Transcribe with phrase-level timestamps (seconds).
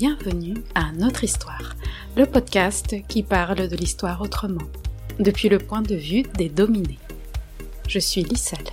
[0.00, 1.76] bienvenue à Notre Histoire,
[2.16, 4.66] le podcast qui parle de l'histoire autrement,
[5.18, 6.98] depuis le point de vue des dominés.
[7.86, 8.64] Je suis Lisselle.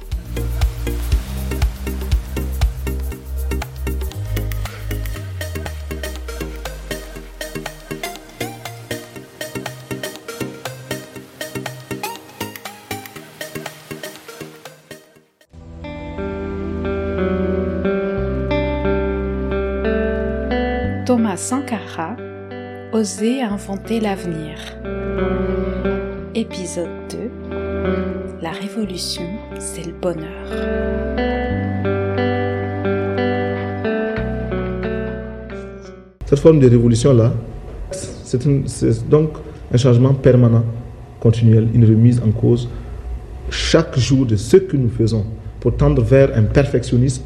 [21.50, 22.18] Sankara
[22.92, 24.57] Oser inventer l'avenir.
[26.36, 27.32] Épisode 2
[28.42, 29.24] La révolution,
[29.57, 30.46] c'est le bonheur.
[36.25, 37.31] Cette forme de révolution-là,
[37.91, 39.29] c'est donc
[39.73, 40.66] un changement permanent,
[41.22, 42.67] continuel, une remise en cause
[43.50, 45.25] chaque jour de ce que nous faisons
[45.61, 47.23] pour tendre vers un perfectionnisme.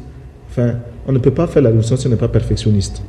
[0.48, 0.74] Enfin,
[1.08, 3.02] on ne peut pas faire la révolution si on n'est pas perfectionniste.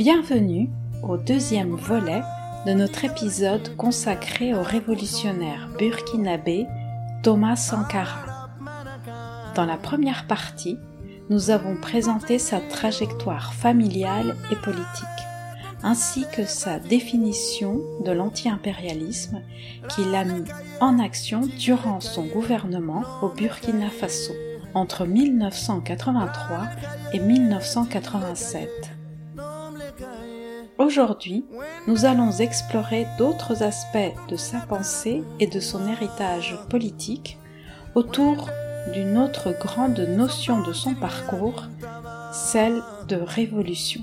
[0.00, 0.70] Bienvenue
[1.02, 2.22] au deuxième volet
[2.66, 6.66] de notre épisode consacré au révolutionnaire burkinabé
[7.22, 8.48] Thomas Sankara.
[9.54, 10.78] Dans la première partie,
[11.28, 15.04] nous avons présenté sa trajectoire familiale et politique,
[15.82, 19.42] ainsi que sa définition de l'anti-impérialisme
[19.90, 20.44] qu'il a mis
[20.80, 24.32] en action durant son gouvernement au Burkina Faso
[24.72, 26.68] entre 1983
[27.12, 28.99] et 1987.
[30.80, 31.44] Aujourd'hui,
[31.86, 37.38] nous allons explorer d'autres aspects de sa pensée et de son héritage politique
[37.94, 38.48] autour
[38.94, 41.64] d'une autre grande notion de son parcours,
[42.32, 44.00] celle de révolution.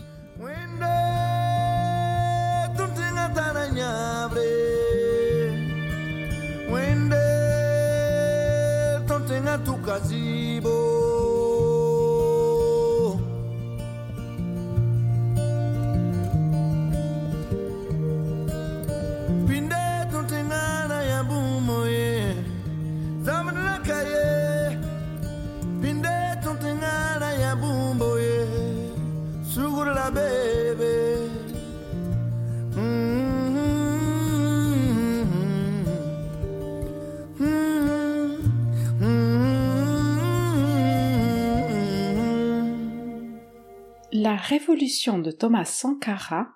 [44.19, 46.47] La révolution de Thomas Sankara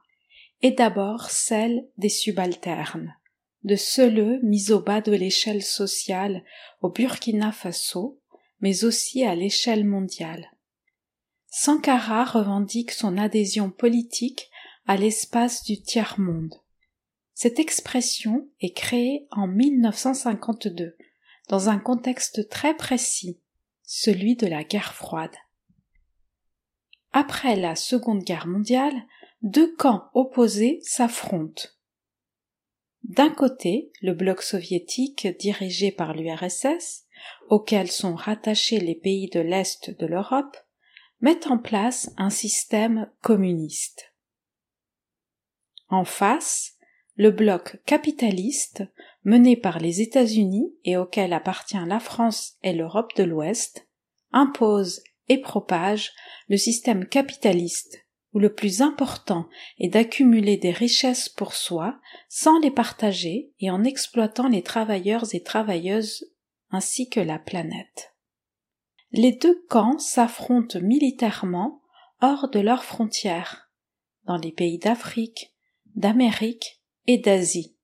[0.63, 3.15] est d'abord celle des subalternes,
[3.61, 6.43] de ceux mis au bas de l'échelle sociale
[6.81, 8.19] au Burkina Faso,
[8.61, 10.49] mais aussi à l'échelle mondiale.
[11.51, 14.49] Sankara revendique son adhésion politique
[14.87, 16.55] à l'espace du tiers-monde.
[17.35, 20.97] Cette expression est créée en 1952
[21.47, 23.39] dans un contexte très précis,
[23.83, 25.35] celui de la guerre froide.
[27.13, 29.05] Après la Seconde Guerre mondiale,
[29.41, 31.63] deux camps opposés s'affrontent.
[33.03, 37.05] D'un côté, le bloc soviétique dirigé par l'URSS,
[37.49, 40.55] auquel sont rattachés les pays de l'Est de l'Europe,
[41.19, 44.13] met en place un système communiste.
[45.89, 46.77] En face,
[47.15, 48.83] le bloc capitaliste,
[49.23, 53.87] mené par les États-Unis et auquel appartient la France et l'Europe de l'Ouest,
[54.31, 56.11] impose et propage
[56.49, 59.47] le système capitaliste où le plus important
[59.79, 65.41] est d'accumuler des richesses pour soi sans les partager et en exploitant les travailleurs et
[65.41, 66.33] travailleuses
[66.69, 68.13] ainsi que la planète.
[69.11, 71.81] Les deux camps s'affrontent militairement
[72.21, 73.69] hors de leurs frontières,
[74.25, 75.53] dans les pays d'Afrique,
[75.95, 77.75] d'Amérique et d'Asie,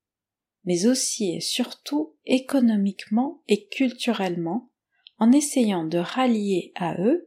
[0.65, 4.69] mais aussi et surtout économiquement et culturellement,
[5.17, 7.26] en essayant de rallier à eux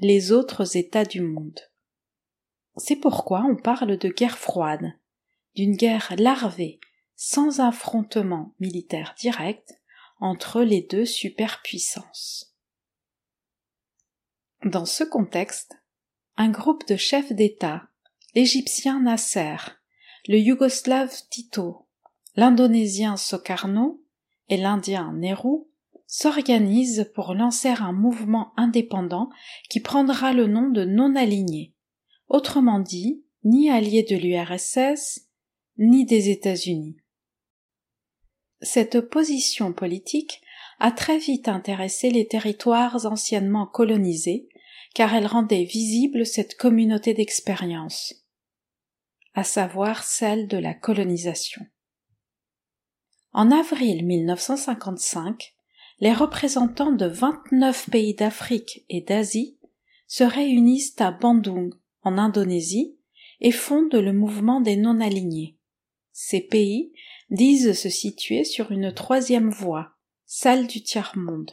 [0.00, 1.60] les autres États du monde.
[2.76, 4.94] C'est pourquoi on parle de guerre froide,
[5.54, 6.80] d'une guerre larvée,
[7.16, 9.78] sans affrontement militaire direct
[10.18, 12.56] entre les deux superpuissances.
[14.64, 15.76] Dans ce contexte,
[16.36, 17.88] un groupe de chefs d'État,
[18.34, 19.56] l'Égyptien Nasser,
[20.28, 21.86] le Yougoslave Tito,
[22.36, 24.02] l'Indonésien Sokarno
[24.48, 25.66] et l'Indien Nehru
[26.10, 29.30] s'organisent pour lancer un mouvement indépendant
[29.70, 31.72] qui prendra le nom de non-alignés,
[32.28, 35.28] autrement dit, ni alliés de l'URSS,
[35.78, 36.96] ni des États-Unis.
[38.60, 40.42] Cette position politique
[40.80, 44.48] a très vite intéressé les territoires anciennement colonisés,
[44.94, 48.14] car elle rendait visible cette communauté d'expérience,
[49.34, 51.64] à savoir celle de la colonisation.
[53.32, 55.54] En avril 1955,
[56.00, 59.58] les représentants de 29 pays d'Afrique et d'Asie
[60.06, 62.96] se réunissent à Bandung, en Indonésie,
[63.40, 65.56] et fondent le mouvement des non-alignés.
[66.12, 66.92] Ces pays
[67.30, 69.92] disent se situer sur une troisième voie,
[70.26, 71.52] celle du tiers-monde.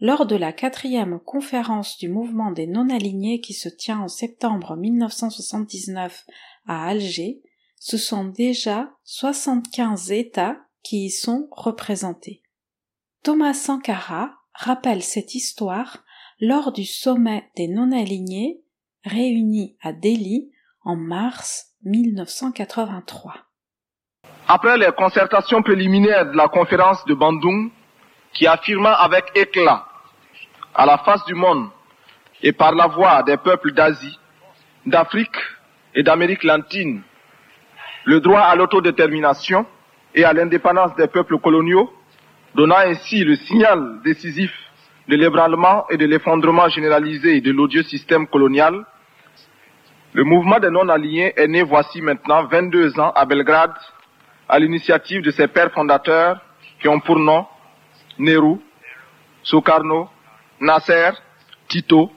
[0.00, 6.26] Lors de la quatrième conférence du mouvement des non-alignés qui se tient en septembre 1979
[6.66, 7.42] à Alger,
[7.78, 12.42] ce sont déjà 75 États qui y sont représentés.
[13.22, 15.98] Thomas Sankara rappelle cette histoire
[16.40, 18.62] lors du sommet des non-alignés
[19.04, 20.50] réunis à Delhi
[20.84, 23.34] en mars 1983.
[24.48, 27.70] Après les concertations préliminaires de la conférence de Bandung,
[28.32, 29.84] qui affirma avec éclat,
[30.74, 31.68] à la face du monde
[32.42, 34.18] et par la voix des peuples d'Asie,
[34.86, 35.36] d'Afrique
[35.94, 37.02] et d'Amérique latine,
[38.04, 39.66] le droit à l'autodétermination
[40.14, 41.92] et à l'indépendance des peuples coloniaux,
[42.54, 44.52] donnant ainsi le signal décisif
[45.08, 48.84] de l'ébranlement et de l'effondrement généralisé de l'odieux système colonial,
[50.12, 53.74] le mouvement des non-alignés est né voici maintenant 22 ans à Belgrade,
[54.48, 56.40] à l'initiative de ses pères fondateurs
[56.80, 57.46] qui ont pour nom
[58.18, 58.56] Nehru,
[59.42, 60.08] Sukarno,
[60.60, 61.10] Nasser,
[61.68, 62.10] Tito,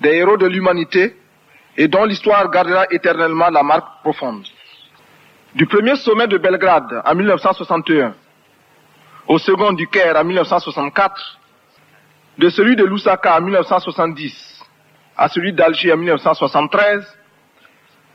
[0.00, 1.16] des héros de l'humanité
[1.76, 4.44] et dont l'histoire gardera éternellement la marque profonde.
[5.54, 8.14] Du premier sommet de Belgrade en 1961
[9.28, 11.38] au second du Caire en 1964,
[12.38, 14.64] de celui de Lusaka en 1970
[15.16, 17.04] à celui d'Alger en 1973,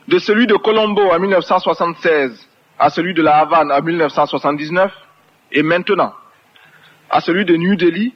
[0.08, 2.50] de celui de Colombo en 1976
[2.80, 4.92] à celui de la Havane en 1979
[5.52, 6.14] et maintenant
[7.10, 8.16] à celui de New Delhi,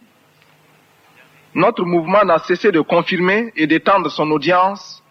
[1.53, 5.03] notre mouvement n'a cessé de confirmer et d'étendre son audience,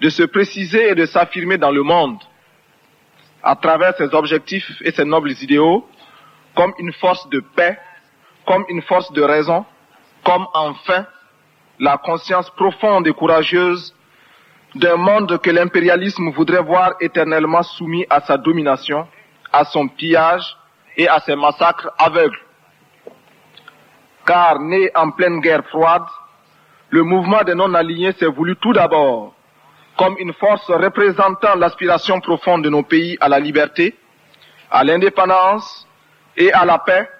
[0.00, 2.18] de se préciser et de s'affirmer dans le monde
[3.42, 5.86] à travers ses objectifs et ses nobles idéaux
[6.58, 7.78] comme une force de paix,
[8.44, 9.64] comme une force de raison,
[10.24, 11.06] comme enfin
[11.78, 13.94] la conscience profonde et courageuse
[14.74, 19.06] d'un monde que l'impérialisme voudrait voir éternellement soumis à sa domination,
[19.52, 20.56] à son pillage
[20.96, 22.40] et à ses massacres aveugles.
[24.26, 26.08] Car né en pleine guerre froide,
[26.90, 29.32] le mouvement des non-alignés s'est voulu tout d'abord
[29.96, 33.96] comme une force représentant l'aspiration profonde de nos pays à la liberté,
[34.70, 35.87] à l'indépendance
[36.38, 37.10] et à la paix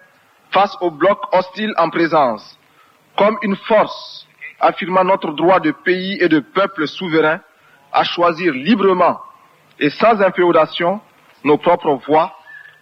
[0.51, 2.59] face au bloc hostile en présence,
[3.17, 4.27] comme une force
[4.61, 7.41] affirmant notre droit de pays et de peuple souverain
[7.93, 9.21] à choisir librement
[9.79, 11.01] et sans inféodation
[11.45, 12.33] nos propres voies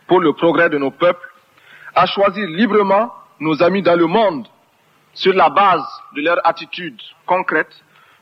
[0.06, 1.28] pour le progrès de nos peuples,
[1.94, 4.46] à choisir librement nos amis dans le monde
[5.14, 5.84] sur la base
[6.14, 7.72] de leur attitude concrète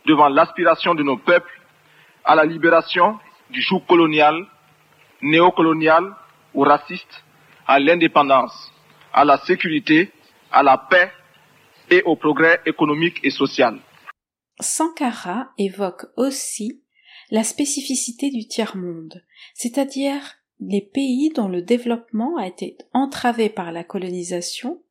[0.06, 1.60] devant l'aspiration de nos peuples
[2.24, 3.18] à la libération
[3.50, 4.46] du joug colonial,
[5.20, 6.14] néocolonial
[6.54, 7.24] ou raciste,
[7.66, 8.72] à l'indépendance,
[9.12, 10.12] à la sécurité,
[10.50, 11.10] à la paix
[11.90, 13.78] et au progrès économique et social.
[14.60, 16.82] Sankara évoque aussi
[17.30, 23.82] la spécificité du tiers-monde, c'est-à-dire les pays dont le développement a été entravé par la
[23.82, 24.82] colonisation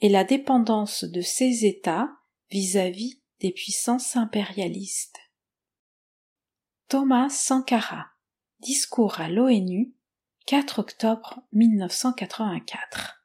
[0.00, 2.10] et la dépendance de ces États
[2.50, 5.18] vis-à-vis des puissances impérialistes.
[6.88, 8.06] Thomas Sankara
[8.60, 9.92] Discours à l'ONU
[10.48, 13.16] 4 octobre 1984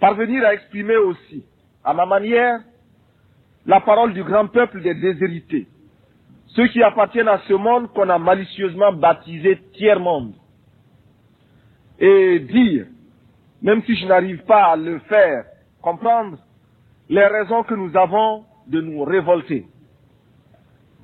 [0.00, 1.44] Parvenir à exprimer aussi
[1.84, 2.60] à ma manière,
[3.66, 5.68] la parole du grand peuple des déshérités,
[6.46, 10.32] ceux qui appartiennent à ce monde qu'on a malicieusement baptisé tiers-monde,
[11.98, 12.86] et dire,
[13.60, 15.44] même si je n'arrive pas à le faire
[15.82, 16.38] comprendre,
[17.10, 19.66] les raisons que nous avons de nous révolter.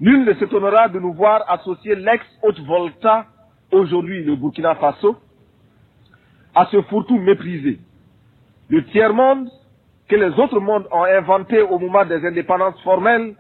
[0.01, 3.27] Nul ne s'étonnera de nous voir associer l'ex-Haute-Volta,
[3.73, 5.19] aujourd'hui le Burkina Faso,
[6.55, 7.79] à ce fourre-tout méprisé.
[8.69, 9.49] Le tiers-monde
[10.09, 13.35] que les autres mondes ont inventé au moment des indépendances formelles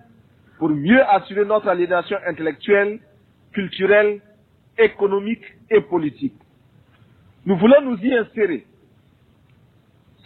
[0.58, 3.00] pour mieux assurer notre aliénation intellectuelle,
[3.52, 4.20] culturelle,
[4.78, 6.34] économique et politique.
[7.44, 8.66] Nous voulons nous y insérer,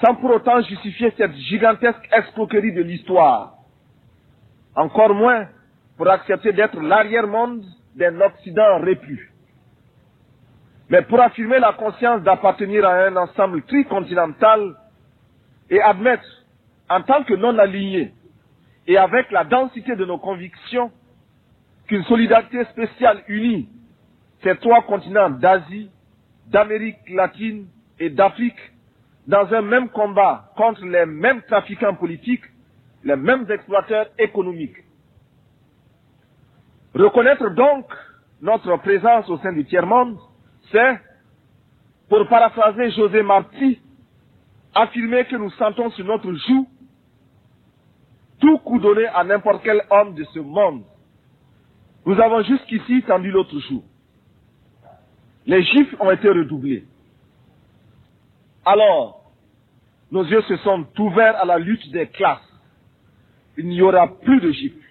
[0.04, 3.54] sans pour autant justifier cette gigantesque escroquerie de l'histoire,
[4.74, 5.46] encore moins
[5.96, 9.33] pour accepter d'être l'arrière-monde d'un Occident répu.
[10.94, 14.76] Mais pour affirmer la conscience d'appartenir à un ensemble tricontinental
[15.68, 16.24] et admettre,
[16.88, 18.14] en tant que non-alignés,
[18.86, 20.92] et avec la densité de nos convictions,
[21.88, 23.68] qu'une solidarité spéciale unit
[24.44, 25.90] ces trois continents d'Asie,
[26.46, 27.66] d'Amérique latine
[27.98, 28.54] et d'Afrique
[29.26, 32.44] dans un même combat contre les mêmes trafiquants politiques,
[33.02, 34.76] les mêmes exploiteurs économiques.
[36.94, 37.84] Reconnaître donc
[38.40, 40.18] notre présence au sein du tiers-monde,
[40.70, 41.00] c'est,
[42.08, 43.80] pour paraphraser José Marti,
[44.74, 46.68] affirmer que nous sentons sur notre joue
[48.40, 50.82] tout coup donné à n'importe quel homme de ce monde.
[52.04, 53.82] Nous avons jusqu'ici tendu l'autre jour.
[55.46, 56.84] Les gifs ont été redoublés.
[58.64, 59.30] Alors,
[60.10, 62.40] nos yeux se sont ouverts à la lutte des classes.
[63.56, 64.83] Il n'y aura plus de gifs.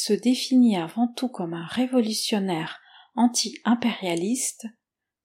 [0.00, 2.80] Se définit avant tout comme un révolutionnaire
[3.14, 4.66] anti-impérialiste,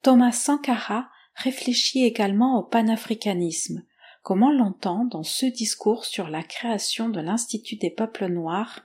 [0.01, 3.83] Thomas Sankara réfléchit également au panafricanisme,
[4.23, 8.81] comme on l'entend dans ce discours sur la création de l'Institut des peuples noirs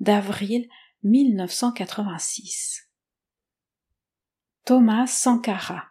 [0.00, 0.68] d'avril
[1.02, 2.88] 1986.
[4.64, 5.84] Thomas Sankara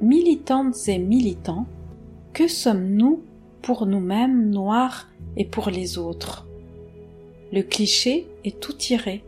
[0.00, 1.66] Militantes et militants,
[2.32, 3.24] que sommes-nous
[3.62, 6.46] pour nous-mêmes noirs et pour les autres.
[7.52, 9.24] Le cliché est tout tiré.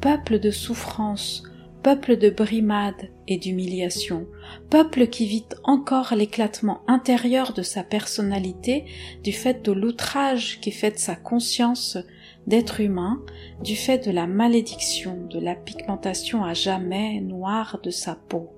[0.00, 1.42] Peuple de souffrance,
[1.82, 4.26] peuple de brimade et d'humiliation,
[4.70, 8.84] peuple qui vit encore l'éclatement intérieur de sa personnalité
[9.24, 11.98] du fait de l'outrage qui fait de sa conscience
[12.46, 13.20] d'être humain,
[13.62, 18.50] du fait de la malédiction, de la pigmentation à jamais noire de sa peau.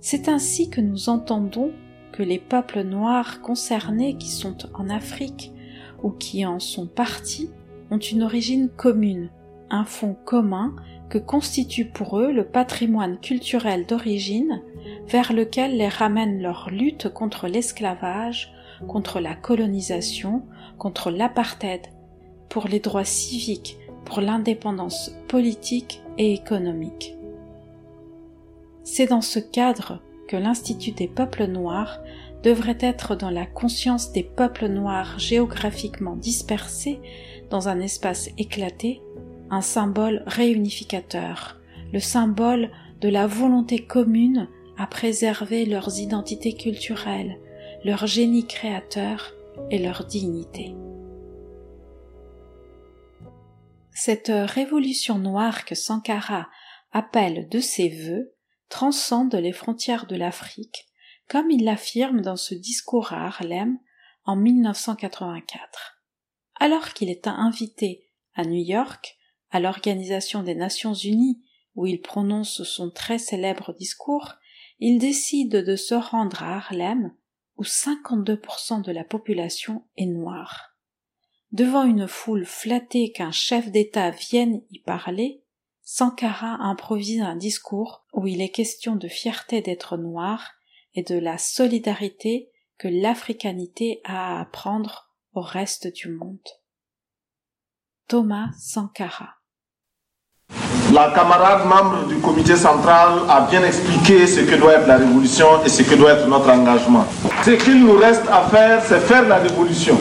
[0.00, 1.72] C'est ainsi que nous entendons
[2.20, 5.52] que les peuples noirs concernés qui sont en Afrique
[6.02, 7.48] ou qui en sont partis
[7.90, 9.30] ont une origine commune,
[9.70, 10.76] un fond commun
[11.08, 14.60] que constitue pour eux le patrimoine culturel d'origine
[15.06, 18.52] vers lequel les ramène leur lutte contre l'esclavage,
[18.86, 20.42] contre la colonisation,
[20.76, 21.86] contre l'apartheid,
[22.50, 27.16] pour les droits civiques, pour l'indépendance politique et économique.
[28.84, 31.98] C'est dans ce cadre que l'Institut des peuples noirs
[32.44, 37.00] devrait être dans la conscience des peuples noirs géographiquement dispersés
[37.50, 39.02] dans un espace éclaté,
[39.50, 41.58] un symbole réunificateur,
[41.92, 42.70] le symbole
[43.00, 47.36] de la volonté commune à préserver leurs identités culturelles,
[47.84, 49.34] leur génie créateur
[49.72, 50.76] et leur dignité.
[53.90, 56.46] Cette révolution noire que Sankara
[56.92, 58.32] appelle de ses voeux
[58.70, 60.86] transcende les frontières de l'Afrique,
[61.28, 63.78] comme il l'affirme dans ce discours à Harlem
[64.24, 66.02] en 1984.
[66.58, 69.18] Alors qu'il est invité à New York,
[69.50, 71.42] à l'Organisation des Nations Unies,
[71.74, 74.34] où il prononce son très célèbre discours,
[74.78, 77.14] il décide de se rendre à Harlem,
[77.56, 80.76] où 52% de la population est noire.
[81.52, 85.42] Devant une foule flattée qu'un chef d'État vienne y parler,
[85.92, 90.52] Sankara improvise un discours où il est question de fierté d'être noir
[90.94, 96.38] et de la solidarité que l'africanité a à apprendre au reste du monde.
[98.06, 99.34] Thomas Sankara
[100.92, 105.64] la camarade membre du comité central a bien expliqué ce que doit être la révolution
[105.64, 107.06] et ce que doit être notre engagement.
[107.44, 109.96] Ce qu'il nous reste à faire, c'est faire la révolution.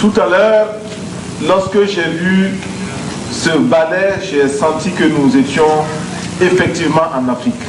[0.00, 0.66] Tout à l'heure,
[1.46, 2.54] lorsque j'ai vu
[3.30, 5.84] ce balai, j'ai senti que nous étions
[6.40, 7.60] effectivement en Afrique.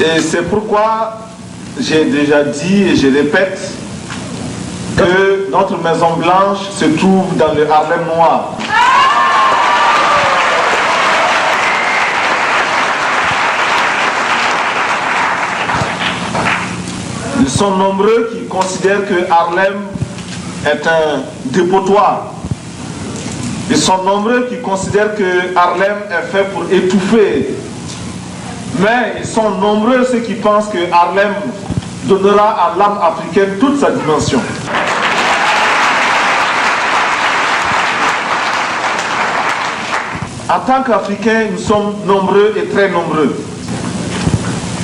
[0.00, 1.18] Et c'est pourquoi
[1.78, 3.60] j'ai déjà dit et je répète
[4.96, 8.54] que notre Maison Blanche se trouve dans le Harlem Noir.
[17.40, 19.74] Ils sont nombreux qui considèrent que Harlem
[20.66, 22.34] est un dépotoir.
[23.70, 27.54] Ils sont nombreux qui considèrent que Harlem est fait pour étouffer.
[28.78, 31.32] Mais ils sont nombreux ceux qui pensent que Harlem
[32.04, 34.40] donnera à l'âme africaine toute sa dimension.
[40.48, 43.34] En tant qu'Africains, nous sommes nombreux et très nombreux.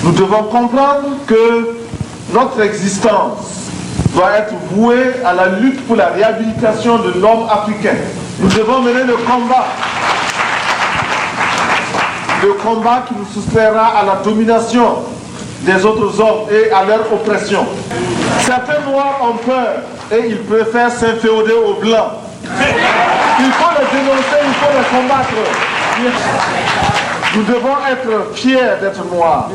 [0.04, 1.85] Nous devons comprendre que
[2.32, 3.70] notre existence
[4.14, 7.96] doit être vouée à la lutte pour la réhabilitation de l'homme africain.
[8.40, 9.66] Nous devons mener le combat.
[12.42, 14.98] Le combat qui nous soustraira à la domination
[15.62, 17.66] des autres hommes et à leur oppression.
[18.40, 19.68] Certains noirs ont peur
[20.12, 22.12] et ils préfèrent s'inféoder aux blancs.
[22.44, 25.30] Il faut les dénoncer, il faut les combattre.
[27.34, 29.48] Nous devons être fiers d'être noirs.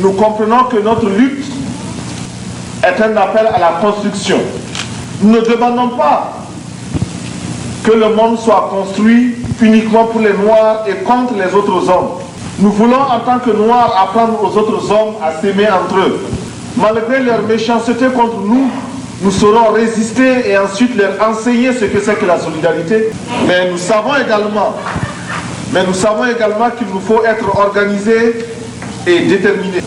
[0.00, 1.44] Nous comprenons que notre lutte
[2.82, 4.38] est un appel à la construction.
[5.22, 6.32] Nous ne demandons pas
[7.84, 12.12] que le monde soit construit uniquement pour les Noirs et contre les autres hommes.
[12.60, 16.20] Nous voulons en tant que Noirs apprendre aux autres hommes à s'aimer entre eux.
[16.76, 18.70] Malgré leur méchanceté contre nous,
[19.22, 23.10] nous saurons résister et ensuite leur enseigner ce que c'est que la solidarité.
[23.46, 24.74] Mais nous savons également,
[25.72, 28.34] mais nous savons également qu'il nous faut être organisés
[29.06, 29.82] et déterminés.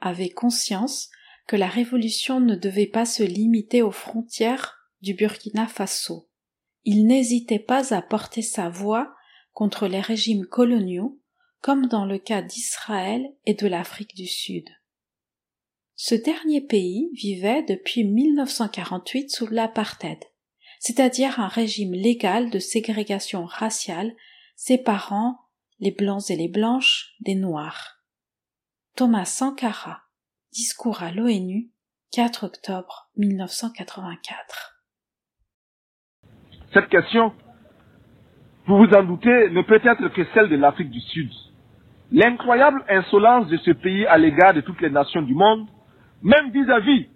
[0.00, 1.10] Avait conscience
[1.46, 6.28] que la révolution ne devait pas se limiter aux frontières du Burkina Faso.
[6.84, 9.14] Il n'hésitait pas à porter sa voix
[9.52, 11.20] contre les régimes coloniaux,
[11.60, 14.68] comme dans le cas d'Israël et de l'Afrique du Sud.
[15.94, 20.22] Ce dernier pays vivait depuis 1948 sous l'apartheid,
[20.78, 24.14] c'est-à-dire un régime légal de ségrégation raciale
[24.56, 25.38] séparant
[25.78, 27.95] les blancs et les blanches des noirs.
[28.96, 29.98] Thomas Sankara,
[30.54, 31.66] discours à l'ONU,
[32.14, 34.80] 4 octobre 1984.
[36.72, 37.34] Cette question,
[38.64, 41.30] vous vous en doutez, ne peut être que celle de l'Afrique du Sud.
[42.10, 45.66] L'incroyable insolence de ce pays à l'égard de toutes les nations du monde,
[46.22, 47.06] même vis-à-vis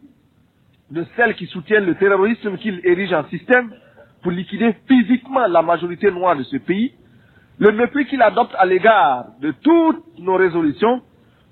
[0.90, 3.74] de celles qui soutiennent le terrorisme qu'il érige en système
[4.22, 6.92] pour liquider physiquement la majorité noire de ce pays,
[7.58, 11.00] le mépris qu'il adopte à l'égard de toutes nos résolutions,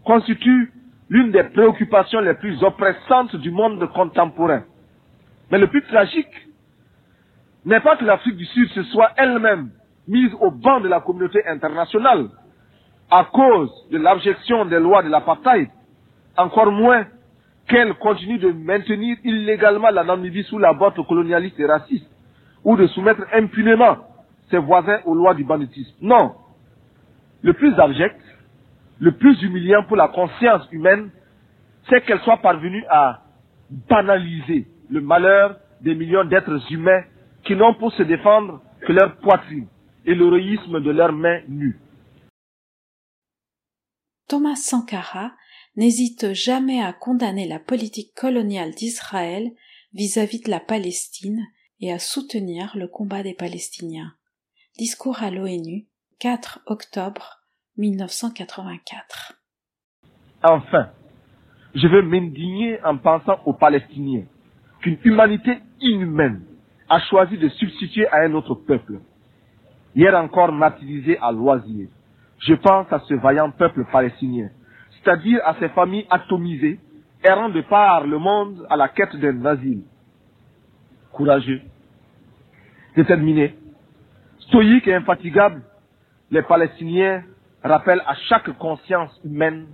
[0.09, 0.73] constitue
[1.11, 4.63] l'une des préoccupations les plus oppressantes du monde contemporain.
[5.51, 6.49] Mais le plus tragique
[7.67, 9.69] n'est pas que l'Afrique du Sud se soit elle-même
[10.09, 12.31] mise au banc de la communauté internationale
[13.11, 15.69] à cause de l'abjection des lois de l'apartheid,
[16.39, 17.05] encore moins
[17.69, 22.09] qu'elle continue de maintenir illégalement la Namibie sous la botte colonialiste et raciste,
[22.65, 23.99] ou de soumettre impunément
[24.51, 25.95] ses voisins aux lois du banditisme.
[26.01, 26.33] Non.
[27.43, 28.19] Le plus abject,
[29.01, 31.11] le plus humiliant pour la conscience humaine,
[31.89, 33.23] c'est qu'elle soit parvenue à
[33.71, 37.05] banaliser le malheur des millions d'êtres humains
[37.45, 39.69] qui n'ont pour se défendre que leur poitrine
[40.05, 41.79] et l'héroïsme de leurs mains nues.
[44.29, 45.33] Thomas Sankara
[45.77, 49.53] n'hésite jamais à condamner la politique coloniale d'Israël
[49.95, 51.47] vis-à-vis de la Palestine
[51.81, 54.13] et à soutenir le combat des Palestiniens.
[54.77, 55.87] Discours à l'ONU,
[56.19, 57.38] 4 octobre
[57.79, 59.35] 1984.
[60.43, 60.89] Enfin,
[61.75, 64.25] je veux m'indigner en pensant aux Palestiniens
[64.81, 66.43] qu'une humanité inhumaine
[66.89, 69.01] a choisi de substituer à un autre peuple.
[69.95, 71.89] Hier encore martyrisé à loisir.
[72.41, 74.51] Je pense à ce vaillant peuple palestinien,
[74.93, 76.79] c'est-à-dire à ces familles atomisées,
[77.23, 79.83] errant de par le monde à la quête d'un asile.
[81.13, 81.61] Courageux,
[82.95, 83.55] déterminés,
[84.41, 85.63] stoïques et infatigables,
[86.31, 87.25] les Palestiniens
[87.63, 89.67] rappellent à chaque conscience humaine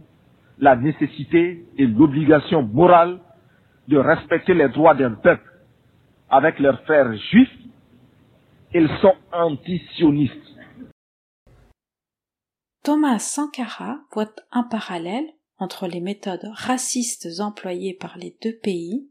[0.59, 3.21] la nécessité et l'obligation morale
[3.89, 5.51] de respecter les droits d'un peuple.
[6.31, 7.59] Avec leurs frères juifs,
[8.73, 10.35] ils sont antisionistes.
[12.83, 15.27] Thomas Sankara voit un parallèle
[15.59, 19.09] entre les méthodes racistes employées par les deux pays,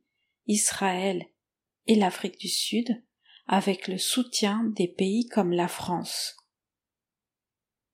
[0.47, 1.25] Israël
[1.87, 3.03] et l'Afrique du Sud,
[3.47, 6.35] avec le soutien des pays comme la France.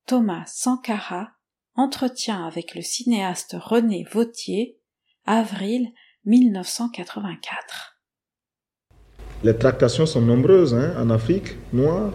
[0.10, 1.28] Thomas Sankara
[1.76, 4.80] entretient avec le cinéaste René Vautier,
[5.28, 5.90] avril
[6.26, 8.02] 1984.
[9.44, 12.12] Les tractations sont nombreuses hein, en Afrique noire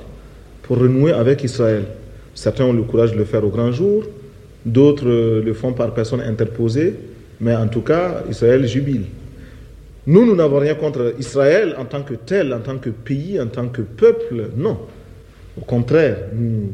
[0.62, 1.84] pour renouer avec Israël.
[2.34, 4.02] Certains ont le courage de le faire au grand jour,
[4.66, 6.98] d'autres le font par personne interposée,
[7.38, 9.04] mais en tout cas, Israël jubile.
[10.08, 13.46] Nous, nous n'avons rien contre Israël en tant que tel, en tant que pays, en
[13.46, 14.80] tant que peuple, non.
[15.56, 16.72] Au contraire, nous,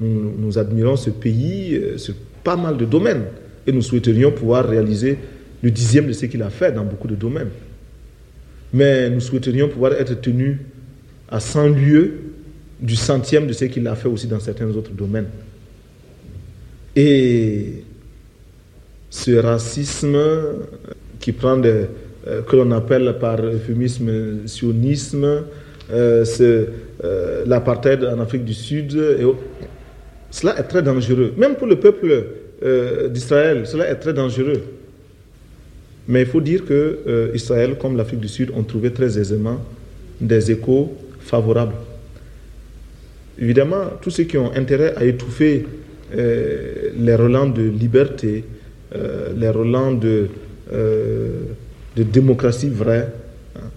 [0.00, 3.24] nous, admirons ce pays euh, sur pas mal de domaines
[3.66, 5.18] et nous souhaiterions pouvoir réaliser
[5.62, 7.50] le dixième de ce qu'il a fait dans beaucoup de domaines.
[8.72, 10.58] Mais nous souhaiterions pouvoir être tenus
[11.28, 12.12] à 100 lieues
[12.80, 15.28] du centième de ce qu'il a fait aussi dans certains autres domaines.
[16.94, 17.82] Et
[19.10, 20.18] ce racisme
[21.20, 21.86] qui prend euh,
[22.42, 25.44] que l'on appelle par euphémisme sionisme,
[25.90, 29.24] euh, euh, l'apartheid en Afrique du Sud, et,
[30.30, 31.32] cela est très dangereux.
[31.36, 32.24] Même pour le peuple
[32.62, 34.62] euh, d'Israël, cela est très dangereux.
[36.06, 39.60] Mais il faut dire que euh, Israël, comme l'Afrique du Sud, ont trouvé très aisément
[40.20, 41.74] des échos favorables.
[43.38, 45.66] Évidemment, tous ceux qui ont intérêt à étouffer
[46.16, 48.44] euh, les relents de liberté,
[49.36, 50.28] les relents de,
[51.94, 53.08] démocratie vraie,
[53.54, 53.68] hein,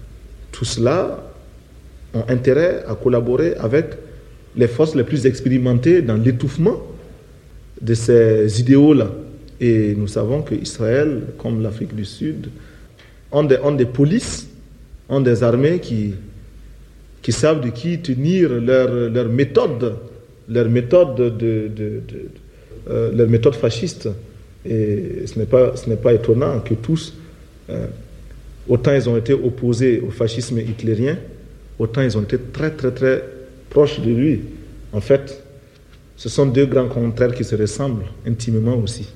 [0.50, 1.22] tout cela
[2.14, 3.90] ont intérêt à collaborer avec
[4.56, 6.82] les forces les plus expérimentées dans l'étouffement
[7.80, 9.10] de ces idéaux-là.
[9.60, 12.48] Et nous savons qu'Israël, comme l'Afrique du Sud,
[13.30, 14.48] ont des, ont des, polices,
[15.08, 16.14] ont des armées qui,
[17.22, 19.94] qui savent de qui tenir leur, leur méthode,
[20.48, 22.02] leur méthode, de, de, de,
[22.90, 24.08] euh, fasciste.
[24.64, 27.14] Et ce n'est pas, pas étonnant que tous,
[27.70, 27.86] euh,
[28.68, 31.18] autant ils ont été opposés au fascisme hitlérien,
[31.78, 33.22] autant ils ont été très, très, très
[33.72, 34.40] proche de lui.
[34.92, 35.42] En fait,
[36.16, 39.08] ce sont deux grands contraires qui se ressemblent intimement aussi.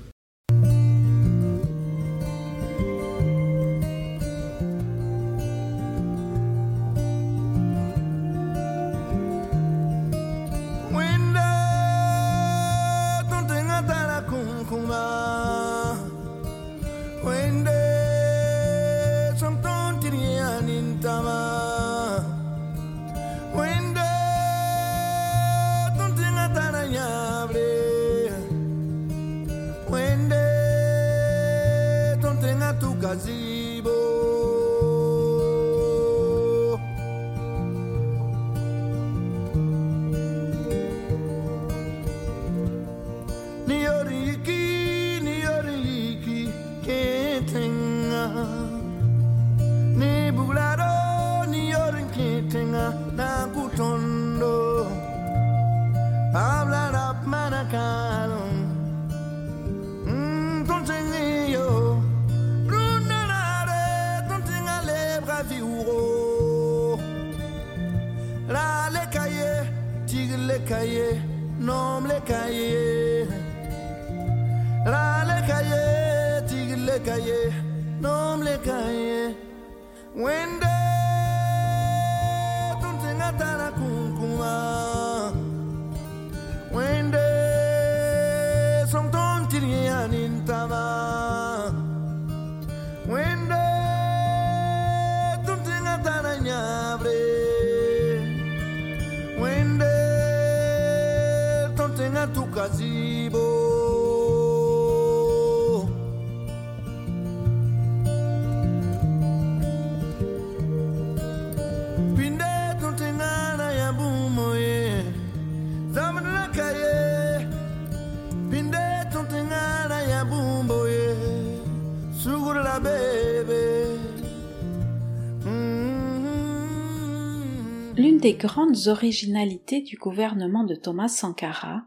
[128.26, 131.84] Des grandes originalités du gouvernement de Thomas Sankara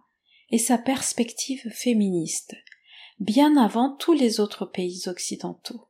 [0.52, 2.56] est sa perspective féministe,
[3.20, 5.90] bien avant tous les autres pays occidentaux.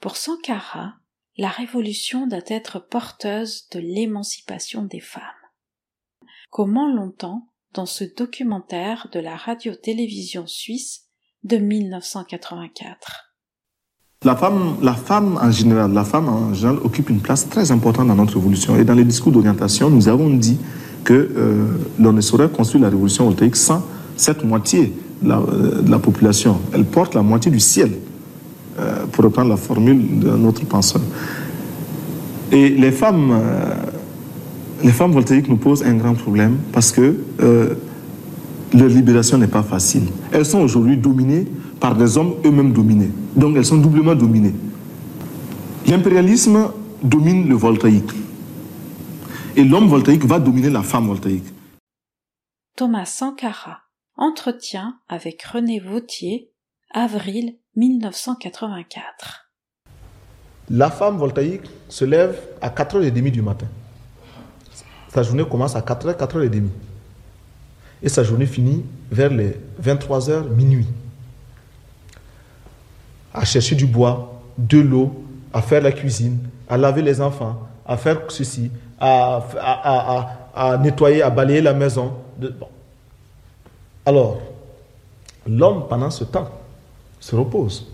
[0.00, 0.94] Pour Sankara,
[1.36, 5.22] la révolution doit être porteuse de l'émancipation des femmes.
[6.48, 11.10] Comment longtemps, dans ce documentaire de la radio-télévision suisse
[11.42, 13.25] de 1984.
[14.24, 18.08] La femme, la femme en général, la femme en général occupe une place très importante
[18.08, 18.74] dans notre évolution.
[18.74, 20.58] Et dans les discours d'orientation, nous avons dit
[21.04, 21.66] que euh,
[22.00, 23.84] l'on ne saurait construire la révolution voltaïque sans
[24.16, 26.58] cette moitié de la, euh, de la population.
[26.72, 27.92] Elle porte la moitié du ciel,
[28.78, 31.02] euh, pour reprendre la formule de notre penseur.
[32.50, 33.38] Et les femmes,
[34.82, 40.04] les femmes voltaïques nous posent un grand problème parce que leur libération n'est pas facile.
[40.30, 41.46] Elles sont aujourd'hui dominées
[41.80, 43.10] par des hommes eux-mêmes dominés.
[43.36, 44.54] Donc elles sont doublement dominées.
[45.86, 46.72] L'impérialisme
[47.02, 48.10] domine le voltaïque.
[49.54, 51.44] Et l'homme voltaïque va dominer la femme voltaïque.
[52.76, 53.82] Thomas Sankara.
[54.18, 56.50] Entretien avec René Vautier,
[56.90, 59.50] avril 1984.
[60.70, 63.66] La femme voltaïque se lève à 4h30 du matin.
[65.08, 66.68] Sa journée commence à 4h, 4h30.
[68.02, 70.86] Et sa journée finit vers les 23h, minuit
[73.36, 75.22] à chercher du bois, de l'eau,
[75.52, 81.60] à faire la cuisine, à laver les enfants, à faire ceci, à, nettoyer, à balayer
[81.60, 82.14] la maison.
[84.06, 84.38] Alors,
[85.46, 86.48] l'homme, pendant ce temps,
[87.20, 87.86] se repose.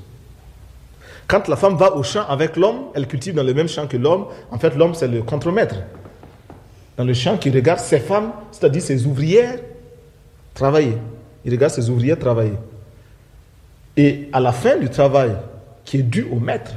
[1.27, 3.97] Quand la femme va au champ avec l'homme, elle cultive dans le même champ que
[3.97, 4.27] l'homme.
[4.51, 5.77] En fait, l'homme, c'est le contremaître.
[6.97, 9.59] Dans le champ, qui regarde ses femmes, c'est-à-dire ses ouvrières,
[10.55, 10.99] travailler.
[11.45, 12.55] Il regarde ses ouvrières travailler.
[13.97, 15.33] Et à la fin du travail
[15.85, 16.73] qui est dû au maître,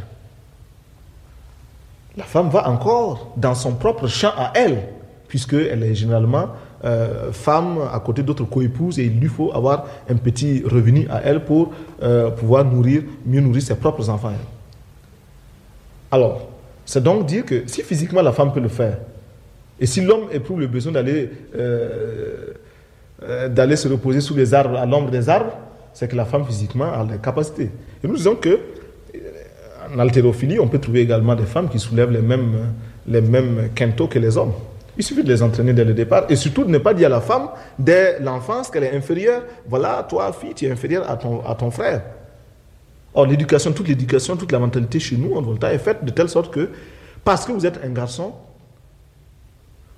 [2.18, 4.80] la femme va encore dans son propre champ à elle,
[5.28, 6.50] puisqu'elle est généralement
[6.84, 11.22] euh, femme à côté d'autres coépouses et il lui faut avoir un petit revenu à
[11.24, 11.74] elle pour
[12.04, 14.34] euh, pouvoir nourrir, mieux nourrir ses propres enfants.
[16.12, 16.48] Alors,
[16.86, 18.98] c'est donc dire que si physiquement la femme peut le faire,
[19.80, 22.54] et si l'homme éprouve le besoin d'aller euh,
[23.50, 25.54] d'aller se reposer sous les arbres, à l'ombre des arbres,
[25.96, 27.72] c'est que la femme physiquement a les capacités.
[28.04, 29.20] Et nous disons que euh,
[29.96, 32.74] en haltérophilie, on peut trouver également des femmes qui soulèvent les mêmes,
[33.08, 34.52] les mêmes quintaux que les hommes.
[34.98, 37.10] Il suffit de les entraîner dès le départ et surtout de ne pas dire à
[37.10, 37.48] la femme
[37.80, 39.44] dès l'enfance qu'elle est inférieure.
[39.70, 42.02] Voilà, toi, fille, tu es inférieure à ton, à ton frère.
[43.14, 46.28] Or, l'éducation, toute l'éducation, toute la mentalité chez nous en Volta est faite de telle
[46.28, 46.70] sorte que,
[47.24, 48.34] parce que vous êtes un garçon,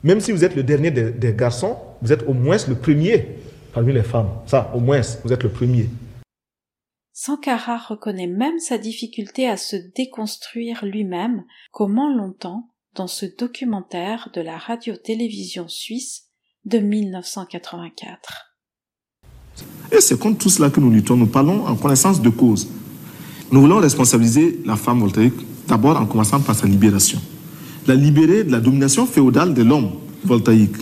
[0.03, 3.39] même si vous êtes le dernier des, des garçons, vous êtes au moins le premier
[3.77, 4.29] parmi les femmes.
[4.47, 5.87] Ça, au moins, vous êtes le premier.
[7.13, 14.41] Sankara reconnaît même sa difficulté à se déconstruire lui-même, comment longtemps, dans ce documentaire de
[14.41, 16.23] la radio-télévision suisse
[16.65, 18.57] de 1984.
[19.91, 21.15] Et c'est contre tout cela que nous luttons.
[21.15, 22.67] Nous parlons en connaissance de cause.
[23.51, 27.21] Nous voulons responsabiliser la femme voltaïque, d'abord en commençant par sa libération.
[27.85, 29.91] La libérer de la domination féodale de l'homme
[30.23, 30.77] voltaïque.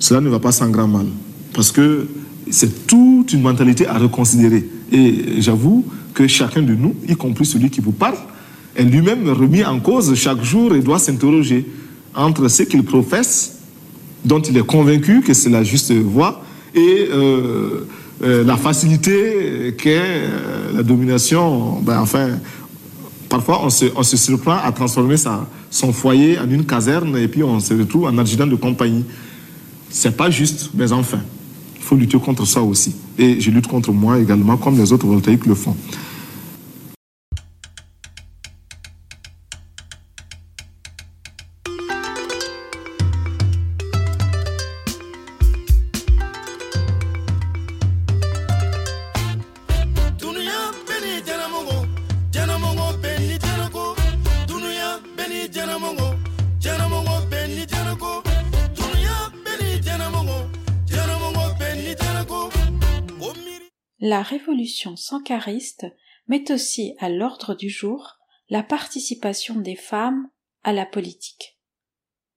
[0.00, 1.06] Cela ne va pas sans grand mal.
[1.54, 2.08] Parce que
[2.50, 4.68] c'est toute une mentalité à reconsidérer.
[4.90, 8.16] Et j'avoue que chacun de nous, y compris celui qui vous parle,
[8.76, 11.66] est lui-même remis en cause chaque jour et doit s'interroger
[12.14, 13.58] entre ce qu'il professe,
[14.24, 16.42] dont il est convaincu que c'est la juste voie,
[16.74, 17.86] et euh,
[18.22, 21.80] euh, la facilité qu'est euh, la domination.
[21.80, 22.30] Ben, enfin,
[23.28, 25.16] parfois on se, surprend à transformer
[25.70, 29.04] son foyer en une caserne et puis on se retrouve en adjudant de compagnie.
[29.90, 31.20] C'est pas juste, mais enfin.
[31.82, 32.94] Il faut lutter contre ça aussi.
[33.18, 35.74] Et je lutte contre moi également, comme les autres voltaïques le font.
[64.04, 65.86] La révolution sankariste
[66.26, 70.28] met aussi à l'ordre du jour la participation des femmes
[70.64, 71.60] à la politique.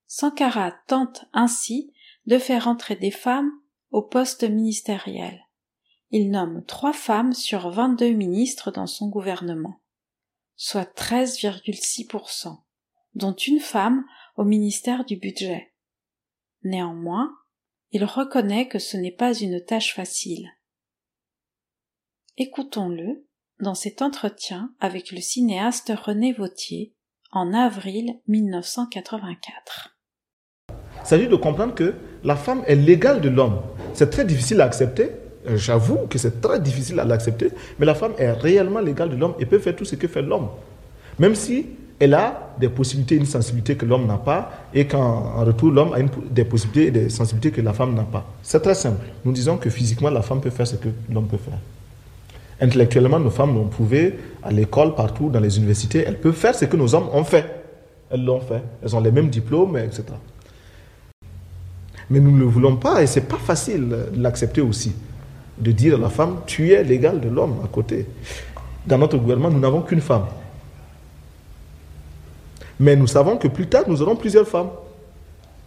[0.06, 1.92] Sankara tente ainsi
[2.28, 3.50] de faire entrer des femmes
[3.90, 5.44] au poste ministériel.
[6.12, 9.82] Il nomme trois femmes sur 22 ministres dans son gouvernement,
[10.56, 12.60] soit 13,6%,
[13.16, 14.06] dont une femme
[14.38, 15.74] au ministère du budget.
[16.62, 17.36] Néanmoins,
[17.90, 20.48] il reconnaît que ce n'est pas une tâche facile.
[22.38, 23.24] Écoutons-le
[23.62, 26.94] dans cet entretien avec le cinéaste René Vautier
[27.32, 29.96] en avril 1984.
[30.70, 31.94] Il s'agit de comprendre que
[32.26, 33.62] la femme est l'égale de l'homme.
[33.94, 35.12] C'est très difficile à accepter,
[35.48, 39.16] euh, j'avoue que c'est très difficile à l'accepter, mais la femme est réellement l'égale de
[39.16, 40.50] l'homme et peut faire tout ce que fait l'homme.
[41.18, 41.66] Même si
[42.00, 46.00] elle a des possibilités, une sensibilité que l'homme n'a pas, et qu'en retour, l'homme a
[46.32, 48.26] des possibilités et des sensibilités que la femme n'a pas.
[48.44, 49.06] C'est très simple.
[49.24, 51.60] Nous disons que physiquement, la femme peut faire ce que l'homme peut faire.
[52.62, 56.04] Intellectuellement, nos femmes l'ont prouvé à l'école, partout, dans les universités.
[56.08, 57.46] Elles peuvent faire ce que nos hommes ont fait.
[58.10, 58.62] Elles l'ont fait.
[58.82, 60.04] Elles ont les mêmes diplômes, etc.
[62.10, 64.94] Mais nous ne le voulons pas et c'est pas facile de l'accepter aussi.
[65.58, 68.06] De dire à la femme, tu es l'égal de l'homme à côté.
[68.86, 70.26] Dans notre gouvernement, nous n'avons qu'une femme.
[72.80, 74.70] Mais nous savons que plus tard, nous aurons plusieurs femmes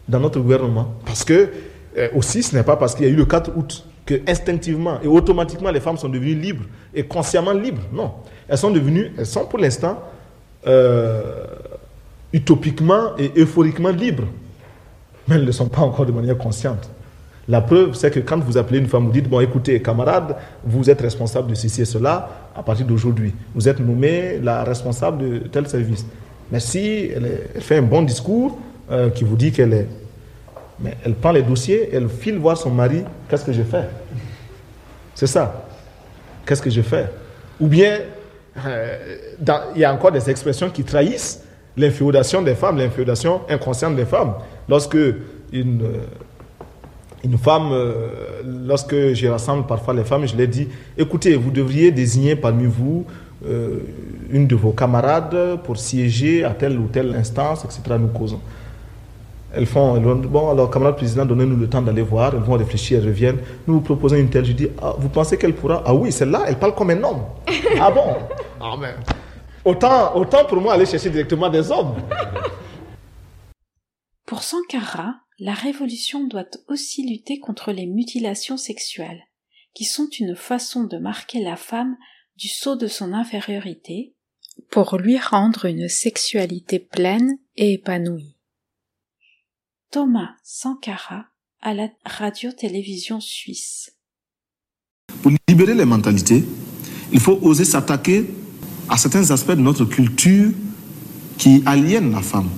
[0.09, 0.95] dans notre gouvernement.
[1.05, 1.51] Parce que,
[1.97, 4.99] euh, aussi, ce n'est pas parce qu'il y a eu le 4 août que instinctivement
[5.03, 7.83] et automatiquement les femmes sont devenues libres et consciemment libres.
[7.93, 8.13] Non.
[8.49, 9.99] Elles sont devenues, elles sont pour l'instant
[10.67, 11.45] euh,
[12.33, 14.25] utopiquement et euphoriquement libres.
[15.27, 16.89] Mais elles ne le sont pas encore de manière consciente.
[17.49, 20.89] La preuve, c'est que quand vous appelez une femme, vous dites, bon écoutez, camarade, vous
[20.89, 23.35] êtes responsable de ceci et cela à partir d'aujourd'hui.
[23.55, 26.07] Vous êtes nommé la responsable de tel service.
[26.51, 28.59] Merci, elle, fait un bon discours
[28.91, 29.89] euh, qui vous dit qu'elle est
[30.81, 33.85] mais elle prend les dossiers, elle file voir son mari, qu'est-ce que je fais?
[35.15, 35.65] C'est ça.
[36.47, 37.07] Qu'est-ce que je fais?
[37.61, 37.99] Ou bien,
[38.67, 38.97] euh,
[39.75, 41.45] il y a encore des expressions qui trahissent
[41.77, 44.35] l'inféodation des femmes, l'inféodation inconsciente des femmes.
[44.69, 44.97] Lorsque
[45.53, 46.05] une, euh,
[47.25, 51.91] une femme, euh, lorsque je rassemble parfois les femmes, je leur dis, écoutez, vous devriez
[51.91, 53.05] désigner parmi vous
[54.31, 57.97] une de vos camarades pour siéger à telle ou telle instance, etc.
[57.97, 58.41] Nous causons.
[59.53, 62.35] Elles font, elles vont, bon, alors, camarade président, donnez-nous le temps d'aller voir.
[62.35, 63.39] Elles vont réfléchir, elles reviennent.
[63.67, 64.45] Nous vous proposons une telle.
[64.45, 65.83] Je dis, ah, vous pensez qu'elle pourra?
[65.87, 67.23] Ah oui, celle-là, elle parle comme un homme.
[67.81, 68.17] ah bon?
[68.61, 68.95] Ah, mais.
[69.65, 71.95] Autant, autant pour moi aller chercher directement des hommes.
[74.27, 79.23] Pour Sankara, la révolution doit aussi lutter contre les mutilations sexuelles,
[79.75, 81.97] qui sont une façon de marquer la femme
[82.37, 84.15] du saut de son infériorité
[84.71, 88.38] pour lui rendre une sexualité pleine et épanouie.
[89.91, 91.25] Thomas Sankara
[91.63, 93.91] à la radio-télévision suisse.
[95.23, 96.45] Pour libérer les mentalités,
[97.11, 98.27] il faut oser s'attaquer
[98.89, 100.51] à certains aspects de notre culture
[101.39, 102.51] qui aliènent la femme.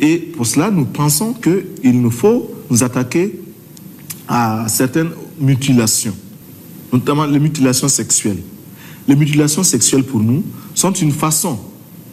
[0.00, 3.40] Et pour cela, nous pensons qu'il nous faut nous attaquer
[4.28, 6.16] à certaines mutilations,
[6.92, 8.42] notamment les mutilations sexuelles.
[9.08, 10.44] Les mutilations sexuelles, pour nous,
[10.76, 11.58] sont une façon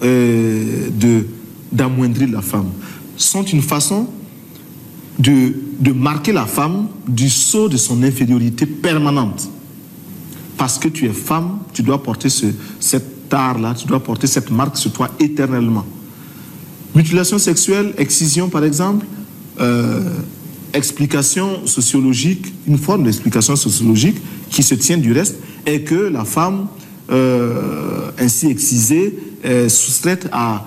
[0.01, 0.89] euh,
[1.71, 2.71] d'amoindrir la femme,
[3.15, 4.07] sont une façon
[5.19, 9.49] de, de marquer la femme du saut de son infériorité permanente.
[10.57, 12.47] Parce que tu es femme, tu dois porter ce,
[12.79, 15.85] cet art-là, tu dois porter cette marque sur toi éternellement.
[16.95, 19.05] Mutilation sexuelle, excision par exemple,
[19.59, 20.01] euh,
[20.73, 24.17] explication sociologique, une forme d'explication sociologique
[24.49, 26.67] qui se tient du reste, est que la femme
[27.11, 30.65] euh, ainsi excisée est soustraite à,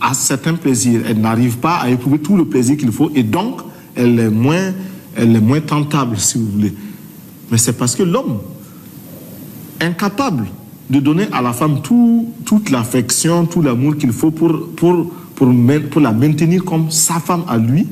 [0.00, 1.02] à certains plaisirs.
[1.08, 3.60] Elle n'arrive pas à éprouver tout le plaisir qu'il faut et donc
[3.96, 6.74] elle est moins, tentable, si vous voulez.
[7.50, 8.38] Mais c'est parce que l'homme,
[9.80, 10.46] incapable
[10.90, 16.12] de donner à la femme tout, toute l'affection, tout l'amour qu'il faut pour, pour la
[16.12, 17.86] maintenir comme sa femme à lui,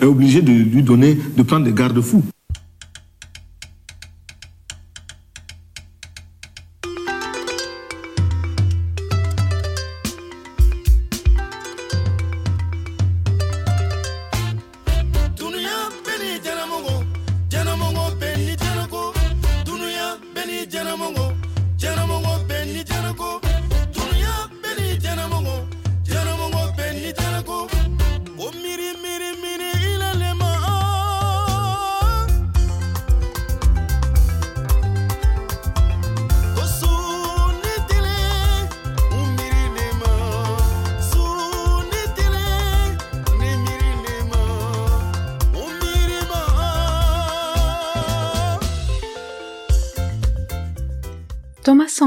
[0.00, 2.22] est obligé de lui donner, de prendre des garde-fous.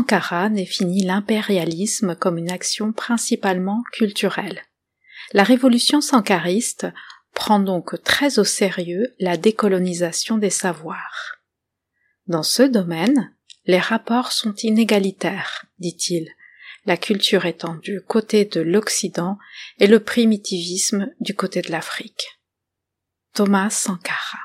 [0.07, 4.61] Sankara définit l'impérialisme comme une action principalement culturelle.
[5.33, 6.87] La révolution sankariste
[7.33, 11.41] prend donc très au sérieux la décolonisation des savoirs.
[12.25, 13.35] Dans ce domaine,
[13.65, 16.29] les rapports sont inégalitaires, dit-il,
[16.85, 19.37] la culture étant du côté de l'Occident
[19.77, 22.39] et le primitivisme du côté de l'Afrique.
[23.33, 24.39] Thomas Sankara.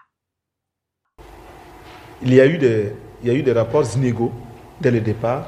[2.21, 2.93] Il y a eu des,
[3.23, 4.33] il y a eu des rapports inégaux
[4.83, 5.45] dès le départ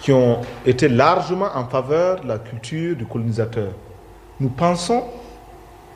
[0.00, 3.70] qui ont été largement en faveur de la culture du colonisateur.
[4.40, 5.04] Nous pensons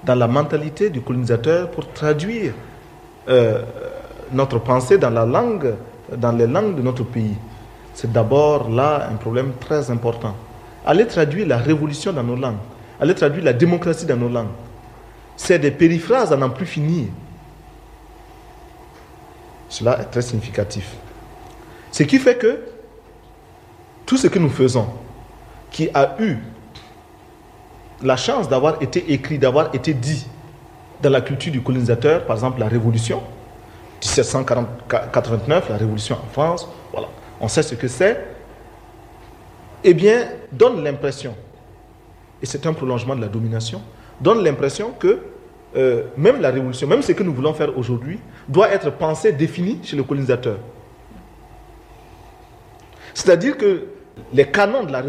[0.04, 2.52] dans la mentalité du colonisateur pour traduire
[3.28, 3.62] euh,
[4.32, 5.74] notre pensée dans la langue,
[6.16, 7.36] dans les langues de notre pays.
[7.94, 10.34] C'est d'abord là un problème très important.
[10.86, 12.56] Aller traduire la révolution dans nos langues,
[13.00, 14.54] aller traduire la démocratie dans nos langues,
[15.36, 17.08] c'est des périphrases à n'en plus finir.
[19.68, 20.96] Cela est très significatif.
[21.92, 22.60] Ce qui fait que
[24.06, 24.86] tout ce que nous faisons,
[25.70, 26.36] qui a eu
[28.02, 30.26] la chance d'avoir été écrit, d'avoir été dit
[31.02, 33.22] dans la culture du colonisateur, par exemple la Révolution,
[34.02, 37.08] 1789, la Révolution en France, voilà,
[37.40, 38.24] on sait ce que c'est,
[39.84, 41.34] eh bien, donne l'impression,
[42.42, 43.82] et c'est un prolongement de la domination,
[44.20, 45.20] donne l'impression que
[45.76, 48.18] euh, même la Révolution, même ce que nous voulons faire aujourd'hui,
[48.48, 50.58] doit être pensé, défini chez le colonisateur.
[53.20, 53.84] C'est-à-dire que
[54.32, 55.00] les canons de la,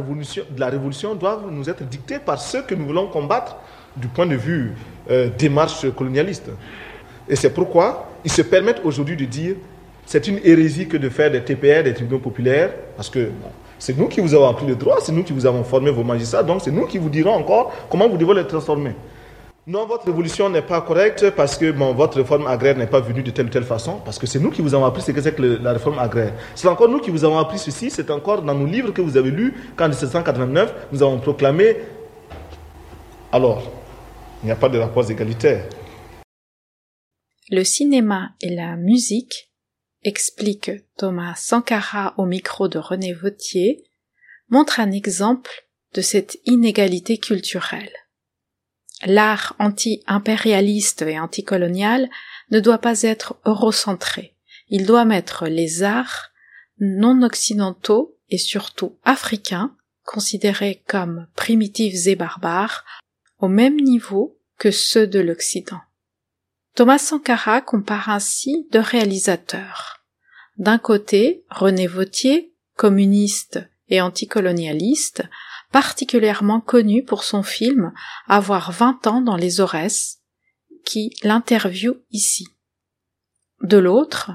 [0.70, 3.56] révolution, doivent nous être dictés par ceux que nous voulons combattre
[3.96, 4.74] du point de vue
[5.10, 6.50] euh, démarche colonialiste.
[7.30, 9.56] Et c'est pourquoi ils se permettent aujourd'hui de dire
[10.06, 13.30] c'est une hérésie que de faire des TPR, des tribunaux populaires, parce que
[13.80, 16.04] c'est nous qui vous avons appris le droit, c'est nous qui vous avons formé vos
[16.04, 18.92] magistrats, donc c'est nous qui vous dirons encore comment vous devez les transformer.
[19.72, 23.32] Non, votre révolution n'est pas correcte parce que votre réforme agraire n'est pas venue de
[23.32, 25.34] telle ou telle façon, parce que c'est nous qui vous avons appris ce que c'est
[25.34, 26.34] que la réforme agraire.
[26.56, 29.16] C'est encore nous qui vous avons appris ceci, c'est encore dans nos livres que vous
[29.16, 31.78] avez lus, qu'en 1789, nous avons proclamé.
[33.32, 33.64] Alors,
[34.44, 35.70] il n'y a pas de rapports égalitaires.
[37.50, 39.54] Le cinéma et la musique,
[40.04, 43.86] explique Thomas Sankara au micro de René Vautier,
[44.50, 45.50] montrent un exemple
[45.94, 48.01] de cette inégalité culturelle
[49.06, 52.10] l'art anti-impérialiste et anticolonial
[52.52, 54.36] ne doit pas être eurocentré.
[54.70, 56.32] Il doit mettre les arts
[56.80, 62.86] non occidentaux et surtout africains, considérés comme primitifs et barbares,
[63.40, 65.82] au même niveau que ceux de l'Occident.
[66.76, 70.06] Thomas Sankara compare ainsi deux réalisateurs.
[70.58, 75.24] D'un côté, René Vautier, communiste et anticolonialiste,
[75.72, 77.94] particulièrement connu pour son film
[78.28, 80.20] Avoir vingt ans dans les Aurès,
[80.86, 82.48] qui l'interviewe ici.
[83.62, 84.32] De l'autre,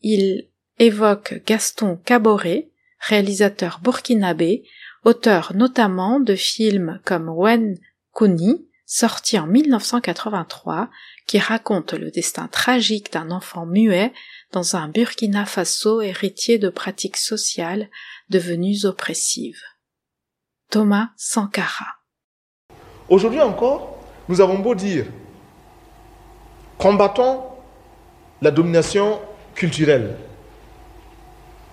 [0.00, 0.48] il
[0.78, 2.70] évoque Gaston Caboret,
[3.00, 4.64] réalisateur burkinabé,
[5.04, 7.78] auteur notamment de films comme Wen
[8.14, 10.90] Kuni, sorti en 1983,
[11.26, 14.12] qui raconte le destin tragique d'un enfant muet
[14.52, 17.88] dans un Burkina Faso héritier de pratiques sociales
[18.28, 19.62] devenues oppressives.
[20.72, 21.84] Thomas Sankara.
[23.10, 25.04] Aujourd'hui encore, nous avons beau dire,
[26.78, 27.40] combattons
[28.40, 29.18] la domination
[29.54, 30.16] culturelle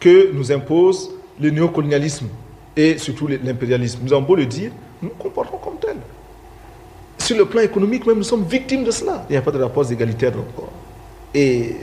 [0.01, 2.27] que nous impose le néocolonialisme
[2.75, 4.01] et surtout l'impérialisme.
[4.03, 4.71] Nous avons beau le dire,
[5.01, 5.95] nous comportons comme tel.
[7.19, 9.25] Sur le plan économique, même, nous sommes victimes de cela.
[9.29, 10.73] Il n'y a pas de rapports égalitaires encore.
[11.33, 11.73] Et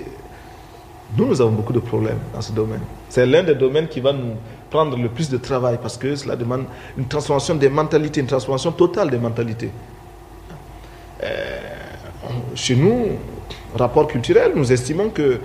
[1.17, 2.83] nous, nous avons beaucoup de problèmes dans ce domaine.
[3.09, 4.35] C'est l'un des domaines qui va nous
[4.77, 6.65] prendre le plus de travail parce que cela demande
[6.99, 9.71] une transformation des mentalités, une transformation totale des mentalités.
[11.23, 11.59] Euh,
[12.55, 13.13] chez nous,
[13.75, 15.41] rapport culturel, nous estimons que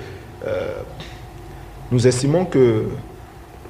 [0.46, 0.74] euh,
[1.94, 2.88] nous estimons que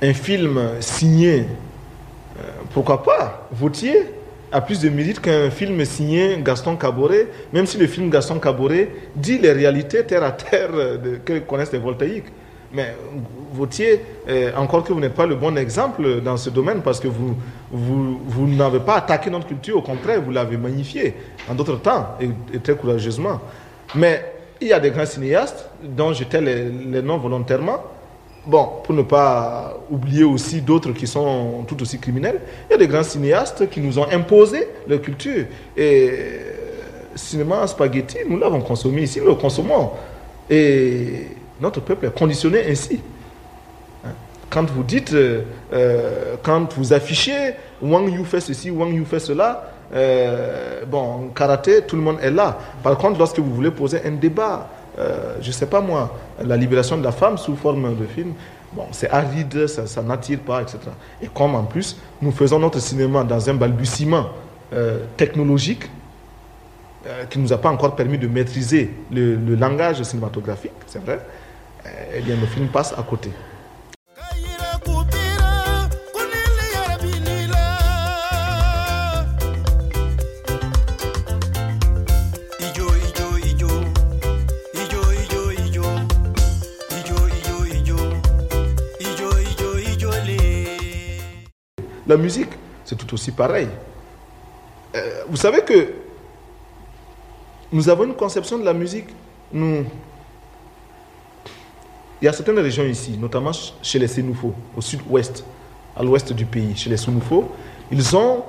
[0.02, 2.42] un film signé, euh,
[2.74, 3.98] pourquoi pas, Vautier,
[4.52, 8.90] a plus de mérite qu'un film signé Gaston Caboret, même si le film Gaston Caboret
[9.16, 10.72] dit les réalités terre à terre
[11.24, 12.32] que connaissent les voltaïques.
[12.74, 12.96] Mais
[13.54, 17.08] Vautier, euh, encore que vous n'êtes pas le bon exemple dans ce domaine parce que
[17.10, 17.36] vous,
[17.70, 21.14] vous, n'avez pas attaqué notre culture, au contraire, vous l'avez magnifiée
[21.50, 23.42] en d'autres temps et, très courageusement.
[23.96, 27.84] Mais il y a des grands cinéastes dont j'étais les, les noms volontairement.
[28.46, 32.78] Bon, pour ne pas oublier aussi d'autres qui sont tout aussi criminels, il y a
[32.78, 35.46] des grands cinéastes qui nous ont imposé leur culture.
[35.76, 36.08] Et
[37.12, 39.92] le cinéma spaghetti, nous l'avons consommé ici, nous le consommons.
[40.50, 41.28] Et
[41.62, 43.00] notre peuple est conditionné ainsi.
[44.06, 44.10] Hein?
[44.50, 45.44] Quand vous dites, euh,
[45.74, 51.82] euh, quand vous affichez Wang Yu fait ceci, Wang Yu fait cela, euh, bon, karaté,
[51.84, 52.58] tout le monde est là.
[52.84, 54.70] Par contre, lorsque vous voulez poser un débat,
[55.42, 58.34] je ne sais pas moi, la libération de la femme sous forme de film,
[58.74, 60.80] bon, c'est aride, ça, n'attire pas, etc.
[61.22, 64.28] Et comme en plus, nous faisons notre cinéma dans un balbutiement
[65.18, 65.90] technologique,
[67.08, 71.14] euh, qui ne nous a pas encore permis de maîtriser le, langage cinématographique, c'est vrai,
[71.14, 71.18] euh,
[72.14, 73.32] eh bien, nos films passent à côté.
[92.12, 92.50] La musique,
[92.84, 93.70] c'est tout aussi pareil.
[94.96, 95.94] Euh, vous savez que
[97.72, 99.08] nous avons une conception de la musique.
[99.54, 99.86] Nous,
[102.22, 103.52] il y a certaines régions ici, notamment
[103.82, 105.44] chez les Sénoufos, au sud-ouest,
[105.96, 107.52] à l'ouest du pays, chez les Sénoufos,
[107.92, 108.44] ils ont,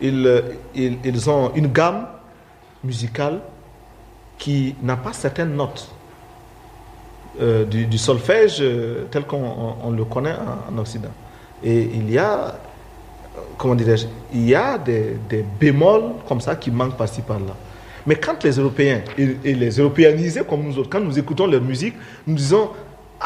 [0.00, 0.42] ils,
[0.74, 2.06] ils, ont une gamme
[2.82, 3.40] musicale
[4.36, 5.88] qui n'a pas certaines notes
[7.40, 11.08] euh, du, solfège euh, tel qu'on on le connaît en, en, Occident.
[11.62, 12.58] Et il y a,
[13.56, 17.54] comment dirais-je, il y a des, des bémols comme ça qui manquent par-ci par-là.
[18.06, 21.62] Mais quand les Européens, et, et, les Européanisés comme nous autres, quand nous écoutons leur
[21.62, 21.94] musique,
[22.26, 22.70] nous disons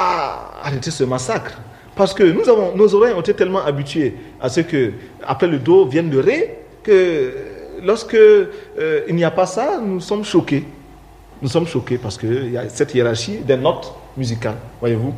[0.00, 1.58] Ah, arrêtez ce massacre.
[1.96, 4.92] Parce que nous avons, nos oreilles ont été tellement habituées à ce que,
[5.26, 7.32] après le do, vienne le ré, que
[7.82, 8.46] lorsque euh,
[9.08, 10.64] il n'y a pas ça, nous sommes choqués.
[11.42, 15.12] Nous sommes choqués parce qu'il y a cette hiérarchie des notes musicales, voyez-vous.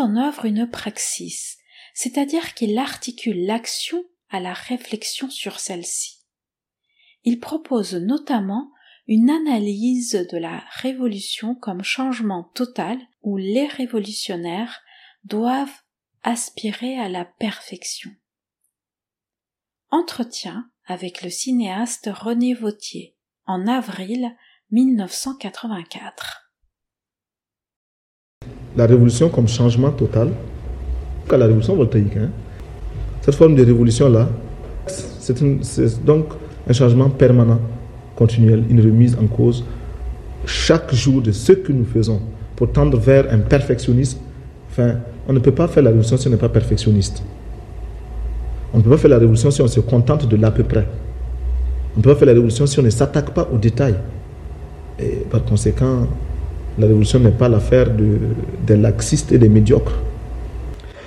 [0.00, 1.58] En œuvre une praxis,
[1.94, 6.20] c'est-à-dire qu'il articule l'action à la réflexion sur celle-ci.
[7.24, 8.70] Il propose notamment
[9.06, 14.80] une analyse de la révolution comme changement total où les révolutionnaires
[15.24, 15.82] doivent
[16.22, 18.10] aspirer à la perfection.
[19.90, 23.16] Entretien avec le cinéaste René Vautier
[23.46, 24.34] en avril
[24.70, 26.43] 1984
[28.76, 30.30] la révolution comme changement total,
[31.28, 32.16] qu'à la révolution voltaïque.
[32.16, 32.28] Hein.
[33.22, 34.28] Cette forme de révolution-là,
[34.86, 36.26] c'est donc
[36.68, 37.60] un changement permanent,
[38.16, 39.64] continuel, une remise en cause
[40.46, 42.20] chaque jour de ce que nous faisons
[42.56, 44.18] pour tendre vers un perfectionnisme.
[45.26, 47.22] On ne peut pas faire la révolution si on n'est pas perfectionniste.
[48.72, 50.86] On ne peut pas faire la révolution si on se contente de l'à peu près.
[51.94, 53.94] On ne peut pas faire la révolution si on ne s'attaque pas aux détails.
[54.98, 56.08] Et par conséquent,
[56.78, 58.18] la révolution n'est pas l'affaire de,
[58.66, 59.94] des laxistes et des médiocres.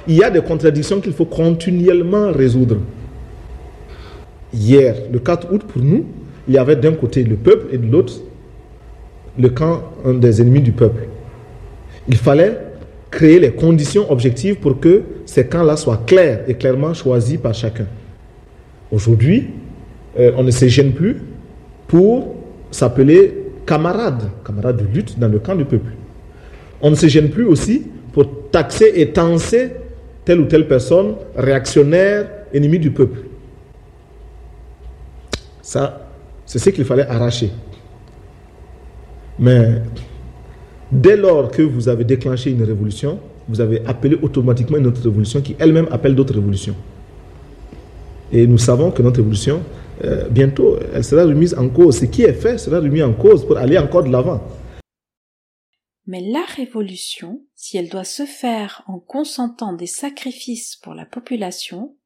[0.07, 2.77] Il y a des contradictions qu'il faut continuellement résoudre.
[4.53, 6.05] Hier, le 4 août, pour nous,
[6.47, 8.13] il y avait d'un côté le peuple et de l'autre
[9.37, 11.03] le camp des ennemis du peuple.
[12.07, 12.57] Il fallait
[13.11, 17.85] créer les conditions objectives pour que ces camps-là soient clairs et clairement choisis par chacun.
[18.91, 19.49] Aujourd'hui,
[20.17, 21.17] euh, on ne se gêne plus
[21.87, 22.35] pour
[22.71, 25.91] s'appeler camarades, camarades de lutte dans le camp du peuple.
[26.81, 29.73] On ne se gêne plus aussi pour taxer et tenser
[30.25, 33.19] telle ou telle personne réactionnaire, ennemi du peuple.
[35.61, 36.07] Ça,
[36.45, 37.51] c'est ce qu'il fallait arracher.
[39.37, 39.81] Mais
[40.91, 45.41] dès lors que vous avez déclenché une révolution, vous avez appelé automatiquement une autre révolution
[45.41, 46.75] qui elle-même appelle d'autres révolutions.
[48.31, 49.61] Et nous savons que notre révolution
[50.03, 51.99] euh, bientôt, elle sera remise en cause.
[51.99, 54.41] Ce qui est fait sera remis en cause pour aller encore de l'avant.
[56.05, 61.97] Mais la révolution, si elle doit se faire en consentant des sacrifices pour la population,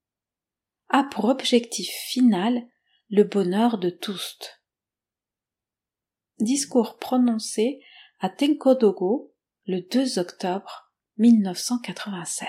[0.90, 2.64] a pour objectif final
[3.10, 4.40] le bonheur de tous.
[6.40, 7.82] Discours prononcé
[8.20, 9.34] à Tenkodogo
[9.68, 12.48] le 2 octobre 1987.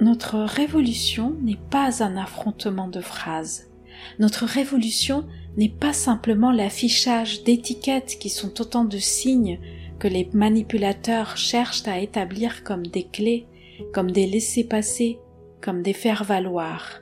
[0.00, 3.70] Notre révolution n'est pas un affrontement de phrases.
[4.18, 5.24] Notre révolution
[5.56, 9.58] n'est pas simplement l'affichage d'étiquettes qui sont autant de signes
[9.98, 13.48] que les manipulateurs cherchent à établir comme des clés
[13.92, 15.18] comme des laissés-passer,
[15.60, 17.00] comme des faire-valoir.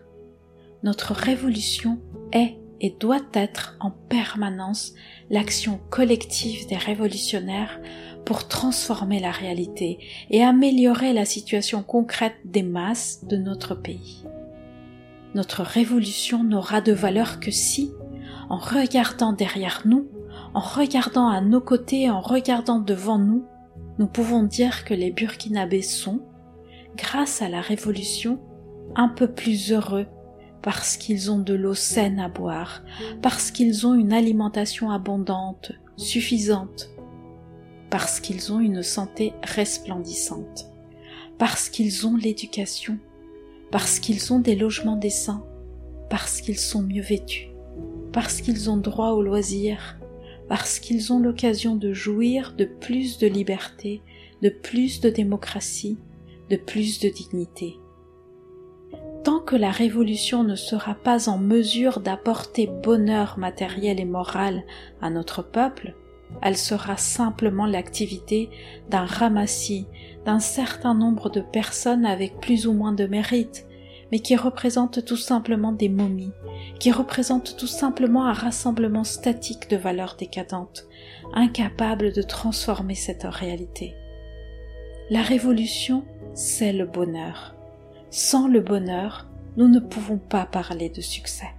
[0.83, 1.99] Notre révolution
[2.33, 4.93] est et doit être en permanence
[5.31, 7.81] l'action collective des révolutionnaires
[8.27, 9.99] pour transformer la réalité
[10.31, 14.25] et améliorer la situation concrète des masses de notre pays.
[15.35, 17.93] Notre révolution n'aura de valeur que si,
[18.51, 20.09] en regardant derrière nous,
[20.55, 23.45] en regardant à nos côtés, en regardant devant nous,
[23.99, 26.21] nous pouvons dire que les Burkinabés sont,
[26.97, 28.41] grâce à la révolution,
[28.97, 30.07] un peu plus heureux
[30.63, 32.83] parce qu'ils ont de l'eau saine à boire,
[33.23, 36.91] parce qu'ils ont une alimentation abondante, suffisante,
[37.91, 40.67] parce qu'ils ont une santé resplendissante,
[41.39, 42.99] parce qu'ils ont l'éducation,
[43.71, 45.47] parce qu'ils ont des logements décents,
[46.11, 47.49] parce qu'ils sont mieux vêtus,
[48.13, 49.99] parce qu'ils ont droit aux loisirs,
[50.49, 54.03] parce qu'ils ont l'occasion de jouir de plus de liberté,
[54.43, 55.99] de plus de démocratie,
[56.51, 57.77] de plus de dignité.
[59.25, 64.63] Tant que la révolution ne sera pas en mesure d'apporter bonheur matériel et moral
[65.03, 65.97] à notre peuple,
[66.43, 68.51] elle sera simplement l'activité
[68.91, 69.87] d'un ramassis
[70.27, 73.67] d'un certain nombre de personnes avec plus ou moins de mérite,
[74.11, 76.33] mais qui représentent tout simplement des momies,
[76.81, 80.87] qui représentent tout simplement un rassemblement statique de valeurs décadentes,
[81.33, 83.95] incapable de transformer cette réalité.
[85.11, 86.05] La révolution,
[86.35, 87.55] c'est le bonheur.
[88.11, 91.56] Sans le bonheur, nous ne pouvons pas parler de succès.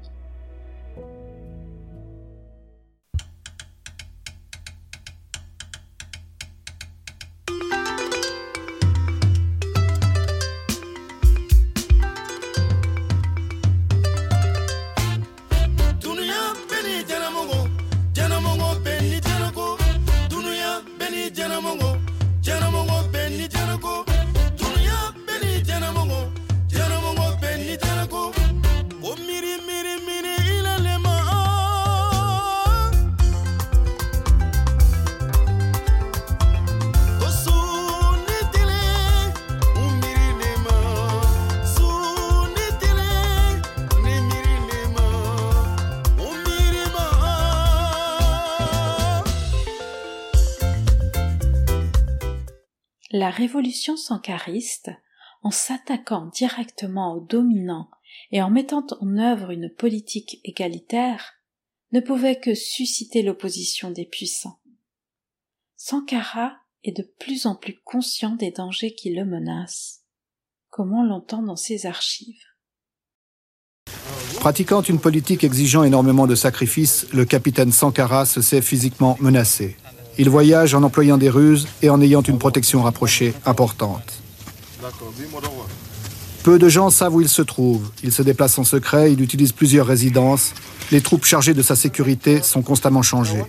[53.38, 54.89] Révolution sankariste,
[55.43, 57.89] en s'attaquant directement aux dominants
[58.31, 61.33] et en mettant en œuvre une politique égalitaire,
[61.93, 64.59] ne pouvait que susciter l'opposition des puissants.
[65.75, 70.01] Sankara est de plus en plus conscient des dangers qui le menacent,
[70.69, 72.43] comme on l'entend dans ses archives.
[74.39, 79.77] Pratiquant une politique exigeant énormément de sacrifices, le capitaine Sankara se sait physiquement menacé.
[80.20, 84.22] Il voyage en employant des ruses et en ayant une protection rapprochée importante.
[86.43, 87.91] Peu de gens savent où il se trouve.
[88.03, 90.53] Il se déplace en secret, il utilise plusieurs résidences.
[90.91, 93.43] Les troupes chargées de sa sécurité sont constamment changées,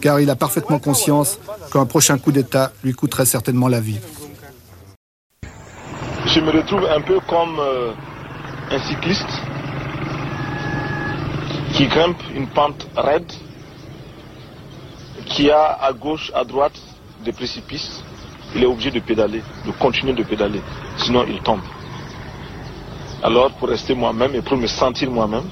[0.00, 1.38] car il a parfaitement conscience
[1.72, 3.98] qu'un prochain coup d'État lui coûterait certainement la vie.
[6.26, 7.92] Je me retrouve un peu comme euh,
[8.70, 9.32] un cycliste
[11.74, 13.32] qui grimpe une pente raide
[15.32, 16.78] qui a à gauche, à droite
[17.24, 18.02] des précipices,
[18.54, 20.60] il est obligé de pédaler, de continuer de pédaler,
[20.98, 21.62] sinon il tombe.
[23.22, 25.48] Alors pour rester moi-même et pour me sentir moi-même,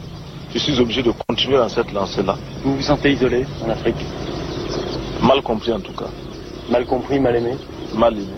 [0.52, 2.36] je suis obligé de continuer dans cette lancée-là.
[2.62, 3.96] Vous vous sentez isolé en Afrique?
[5.22, 6.10] Mal compris en tout cas.
[6.70, 7.56] Mal compris, mal aimé?
[7.94, 8.34] Mal aimé.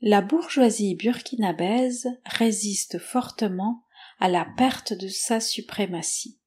[0.00, 3.82] La bourgeoisie burkinabèse résiste fortement
[4.18, 6.38] à la perte de sa suprématie.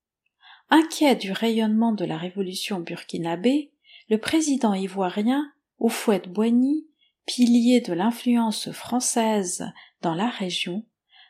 [0.69, 3.71] Inquiet du rayonnement de la révolution burkinabé,
[4.09, 5.49] le président ivoirien,
[5.79, 6.87] Houphouët-Boigny,
[7.25, 9.65] pilier de l'influence française
[10.01, 10.85] dans la région,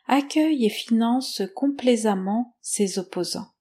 [0.08, 3.52] accueille et finance complaisamment ses opposants.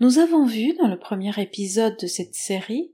[0.00, 2.92] Nous avons vu dans le premier épisode de cette série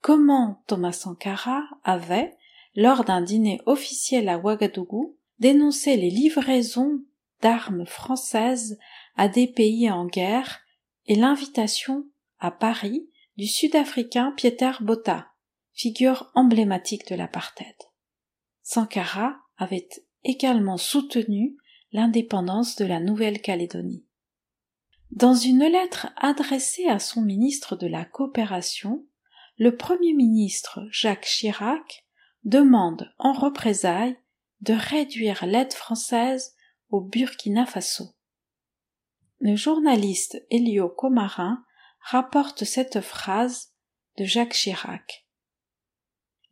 [0.00, 2.36] comment Thomas Sankara avait,
[2.74, 7.04] lors d'un dîner officiel à Ouagadougou, dénoncé les livraisons
[7.40, 8.78] d'armes françaises
[9.16, 10.61] à des pays en guerre
[11.06, 12.06] et l'invitation
[12.38, 15.28] à Paris du Sud-Africain Pieter Botha,
[15.72, 17.76] figure emblématique de l'apartheid.
[18.62, 19.88] Sankara avait
[20.24, 21.56] également soutenu
[21.92, 24.04] l'indépendance de la Nouvelle-Calédonie.
[25.10, 29.06] Dans une lettre adressée à son ministre de la Coopération,
[29.58, 32.06] le Premier ministre Jacques Chirac
[32.44, 34.18] demande en représailles
[34.62, 36.54] de réduire l'aide française
[36.88, 38.14] au Burkina Faso.
[39.44, 41.64] Le journaliste Elio Comarin
[41.98, 43.72] rapporte cette phrase
[44.16, 45.26] de Jacques Chirac.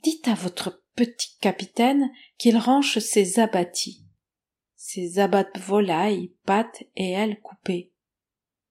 [0.03, 4.05] Dites à votre petit capitaine qu'il range ses abattis.
[4.75, 7.93] Ses abats volailles, pattes et ailes coupées.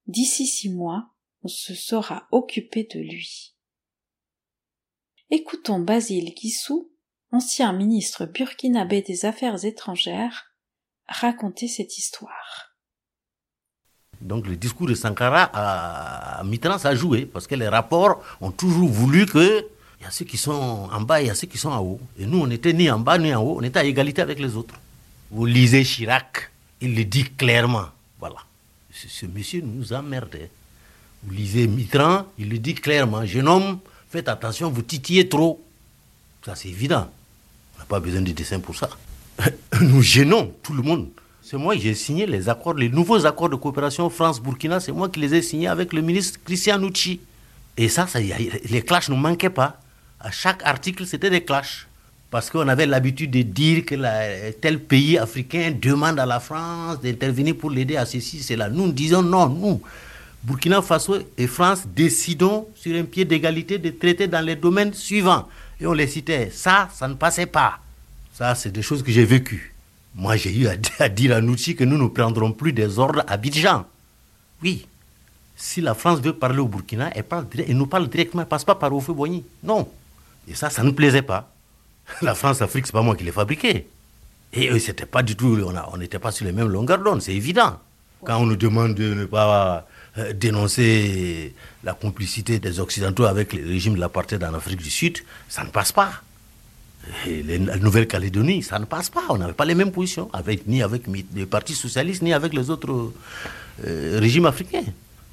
[0.06, 1.14] D'ici six mois,
[1.44, 3.56] on se sera occupé de lui.
[5.30, 6.92] Écoutons Basile Guissou,
[7.32, 10.54] ancien ministre burkinabé des Affaires étrangères,
[11.08, 12.69] raconter cette histoire.
[14.22, 18.52] Donc le discours de Sankara à Mitterrand, ça a joué, parce que les rapports ont
[18.52, 19.66] toujours voulu que
[20.00, 21.80] il y a ceux qui sont en bas il y a ceux qui sont en
[21.82, 22.00] haut.
[22.18, 24.40] Et nous, on n'était ni en bas ni en haut, on était à égalité avec
[24.40, 24.76] les autres.
[25.32, 26.52] Vous lisez Chirac,
[26.82, 27.88] il le dit clairement.
[28.20, 28.38] Voilà.
[28.92, 30.50] Ce, monsieur nous emmerdait.
[31.24, 33.26] Vous lisez Mitterrand, il le dit clairement.
[33.26, 35.62] Jeune homme, faites attention, vous titillez trop.
[36.46, 37.10] Ça, c'est évident.
[37.76, 38.90] On n'a pas besoin de dessin pour ça.
[39.82, 41.10] Nous gênons tout le monde.
[41.50, 45.10] C'est moi qui ai signé les accords, les nouveaux accords de coopération France-Burkina, c'est moi
[45.10, 47.22] qui les ai signés avec le ministre Christian Nucci.
[47.76, 48.06] Et ça,
[48.70, 49.82] les clashs ne manquaient pas.
[50.20, 51.88] À chaque article, c'était des clashs.
[52.30, 57.56] Parce qu'on avait l'habitude de dire que tel pays africain demande à la France d'intervenir
[57.56, 58.70] pour l'aider à ceci, cela.
[58.70, 59.82] Nous disons non, nous,
[60.44, 65.48] Burkina Faso et France, décidons sur un pied d'égalité de traiter dans les domaines suivants.
[65.82, 66.52] Et on les citait.
[66.54, 67.80] Ça, ça ne passait pas.
[68.36, 69.69] Ça, c'est des choses que j'ai vécues.
[70.16, 70.68] Moi, j'ai eu
[71.00, 73.86] à dire à Nouchi que nous ne prendrons plus des ordres à Abidjan.
[74.64, 74.88] Oui.
[75.56, 78.50] Si la France veut parler au Burkina, elle, parle, elle nous parle directement, elle ne
[78.50, 79.44] passe pas par Oufé Boigny.
[79.64, 79.88] Non.
[80.48, 81.52] Et ça, ça ne plaisait pas.
[82.22, 83.88] La France-Afrique, c'est pas moi qui l'ai fabriqué.
[84.54, 85.60] Et eux, c'était pas du tout,
[85.92, 87.78] on n'était pas sur les mêmes longueurs d'onde, c'est évident.
[88.24, 89.86] Quand on nous demande de ne pas
[90.18, 91.54] euh, dénoncer
[91.84, 95.70] la complicité des Occidentaux avec le régime de l'apartheid en Afrique du Sud, ça ne
[95.70, 96.10] passe pas.
[97.28, 99.24] Et la Nouvelle-Calédonie, ça ne passe pas.
[99.30, 102.70] On n'avait pas les mêmes positions, avec, ni avec les partis socialistes, ni avec les
[102.70, 103.12] autres
[103.86, 104.84] euh, régimes africains.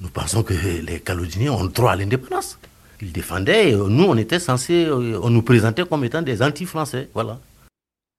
[0.01, 2.57] Nous pensons que les Calédoniens ont droit à l'indépendance.
[3.01, 7.09] Ils défendaient, nous, on était censés, euh, on nous présentait comme étant des anti-français.
[7.13, 7.39] Voilà.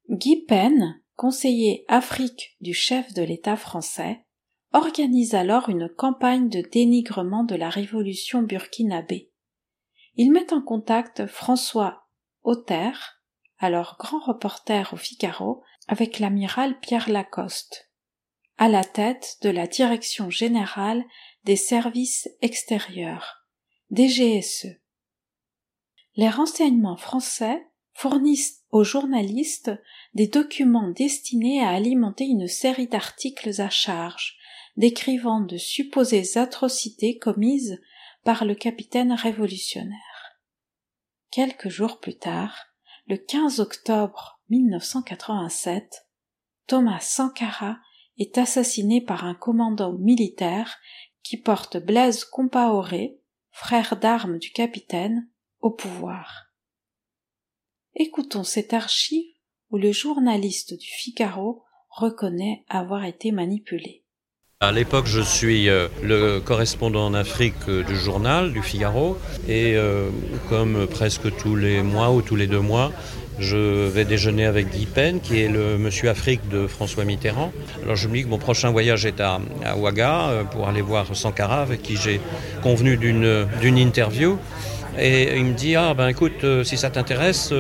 [0.09, 4.21] Guy Pen, conseiller Afrique du chef de l'État français,
[4.73, 9.31] organise alors une campagne de dénigrement de la révolution burkinabé.
[10.17, 12.05] Il met en contact François
[12.43, 12.91] Auter,
[13.59, 17.91] alors grand reporter au Figaro, avec l'amiral Pierre Lacoste,
[18.57, 21.05] à la tête de la Direction générale
[21.45, 23.47] des services extérieurs,
[23.91, 24.67] DGSE.
[26.17, 29.73] Les renseignements français fournissent aux journalistes
[30.15, 34.37] des documents destinés à alimenter une série d'articles à charge,
[34.77, 37.81] décrivant de supposées atrocités commises
[38.25, 40.39] par le capitaine révolutionnaire.
[41.31, 42.68] Quelques jours plus tard,
[43.09, 46.07] le 15 octobre 1987,
[46.67, 47.79] Thomas Sankara
[48.19, 50.77] est assassiné par un commandant militaire
[51.23, 53.19] qui porte Blaise Compaoré,
[53.51, 55.27] frère d'armes du capitaine,
[55.61, 56.53] au pouvoir.
[57.95, 59.35] Écoutons cette archive
[59.71, 64.05] où le journaliste du Figaro reconnaît avoir été manipulé.
[64.61, 69.77] À l'époque, je suis euh, le correspondant en Afrique euh, du journal, du Figaro, et
[69.77, 70.09] euh,
[70.49, 72.91] comme presque tous les mois ou tous les deux mois,
[73.39, 77.53] je vais déjeuner avec Guy Pen, qui est le monsieur Afrique de François Mitterrand.
[77.85, 79.39] Alors je me dis que mon prochain voyage est à,
[79.77, 82.21] Ouaga pour aller voir Sankara, avec qui j'ai
[82.61, 84.39] convenu d'une interview.
[84.99, 87.53] Et il me dit, ah ben écoute, si ça t'intéresse,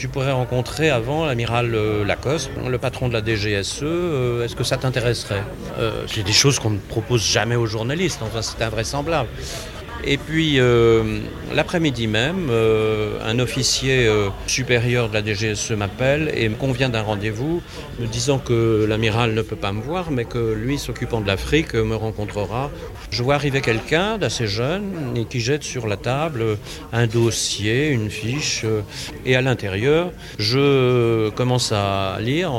[0.00, 3.80] tu pourrais rencontrer avant l'amiral euh, Lacoste, le patron de la DGSE.
[3.82, 5.42] Euh, est-ce que ça t'intéresserait?
[5.78, 8.20] Euh, C'est des choses qu'on ne propose jamais aux journalistes.
[8.22, 9.28] Enfin, c'est invraisemblable.
[10.04, 11.20] Et puis euh,
[11.54, 17.02] l'après-midi même, euh, un officier euh, supérieur de la DGSE m'appelle et me convient d'un
[17.02, 17.62] rendez-vous,
[17.98, 21.74] me disant que l'amiral ne peut pas me voir, mais que lui, s'occupant de l'Afrique,
[21.74, 22.70] me rencontrera.
[23.10, 26.56] Je vois arriver quelqu'un d'assez jeune et qui jette sur la table
[26.92, 28.64] un dossier, une fiche,
[29.26, 32.52] et à l'intérieur, je commence à lire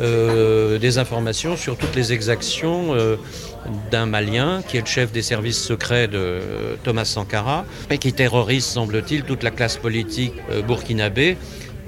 [0.00, 2.94] des informations sur toutes les exactions
[3.90, 6.40] d'un Malien qui est le chef des services secrets de
[6.82, 11.36] Thomas Sankara et qui terrorise, semble-t-il, toute la classe politique euh, burkinabé.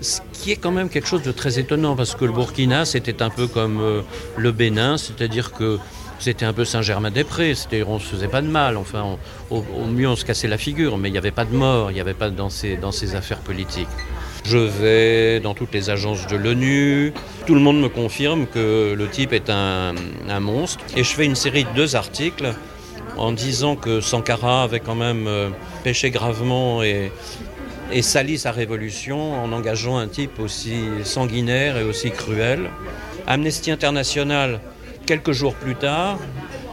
[0.00, 3.22] Ce qui est quand même quelque chose de très étonnant parce que le Burkina, c'était
[3.22, 4.02] un peu comme euh,
[4.36, 5.78] le Bénin, c'est-à-dire que
[6.18, 7.54] c'était un peu Saint-Germain-des-Prés,
[7.86, 9.18] on ne se faisait pas de mal, enfin,
[9.50, 11.94] au, mieux on se cassait la figure, mais il n'y avait pas de mort, il
[11.94, 12.48] n'y avait pas dans
[12.80, 13.88] dans ces affaires politiques.
[14.44, 17.12] Je vais dans toutes les agences de l'ONU.
[17.46, 19.94] Tout le monde me confirme que le type est un,
[20.40, 20.84] monstre.
[20.96, 22.52] Et je fais une série de deux articles
[23.16, 25.50] en disant que Sankara avait quand même euh,
[25.84, 27.12] péché gravement et,
[27.92, 32.70] et sali sa révolution en engageant un type aussi sanguinaire et aussi cruel.
[33.26, 34.60] Amnesty International,
[35.06, 36.18] quelques jours plus tard,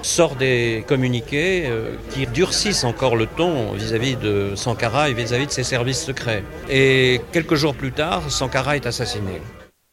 [0.02, 5.52] sort des communiqués euh, qui durcissent encore le ton vis-à-vis de Sankara et vis-à-vis de
[5.52, 6.43] ses services secrets.
[6.70, 9.41] Et quelques jours plus tard, Sankara est assassiné.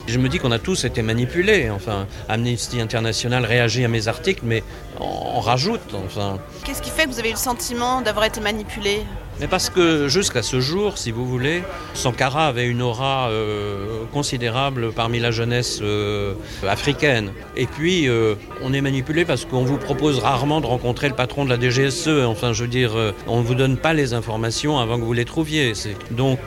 [0.06, 1.68] Je me dis qu'on a tous été manipulés.
[1.70, 4.62] Enfin, Amnesty International réagit à mes articles, mais
[5.00, 5.94] on rajoute.
[5.94, 6.38] Enfin.
[6.64, 9.02] Qu'est-ce qui fait que vous avez le sentiment d'avoir été manipulé?
[9.40, 11.62] Mais parce que jusqu'à ce jour, si vous voulez,
[11.94, 16.34] Sankara avait une aura euh, considérable parmi la jeunesse euh,
[16.66, 17.32] africaine.
[17.56, 21.44] Et puis, euh, on est manipulé parce qu'on vous propose rarement de rencontrer le patron
[21.44, 22.08] de la DGSE.
[22.26, 22.92] Enfin, je veux dire,
[23.26, 25.74] on ne vous donne pas les informations avant que vous les trouviez.
[26.10, 26.38] Donc,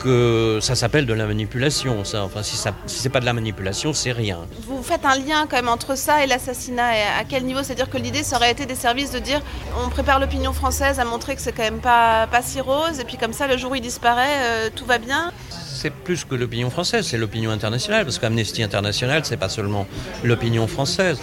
[0.60, 2.24] ça s'appelle de la manipulation, ça.
[2.24, 4.38] Enfin, si, ça, si c'est pas de la manipulation, c'est rien.
[4.66, 6.90] Vous faites un lien quand même entre ça et l'assassinat.
[7.18, 7.62] À quel niveau?
[7.62, 9.40] C'est-à-dire que l'idée, ça aurait été des services de dire
[9.84, 13.04] on prépare l'opinion française à montrer que c'est quand même pas, pas si rose et
[13.04, 15.32] puis comme ça, le jour où il disparaît, euh, tout va bien
[15.80, 19.86] c'est plus que l'opinion française, c'est l'opinion internationale, parce qu'Amnesty International, c'est pas seulement
[20.22, 21.18] l'opinion française.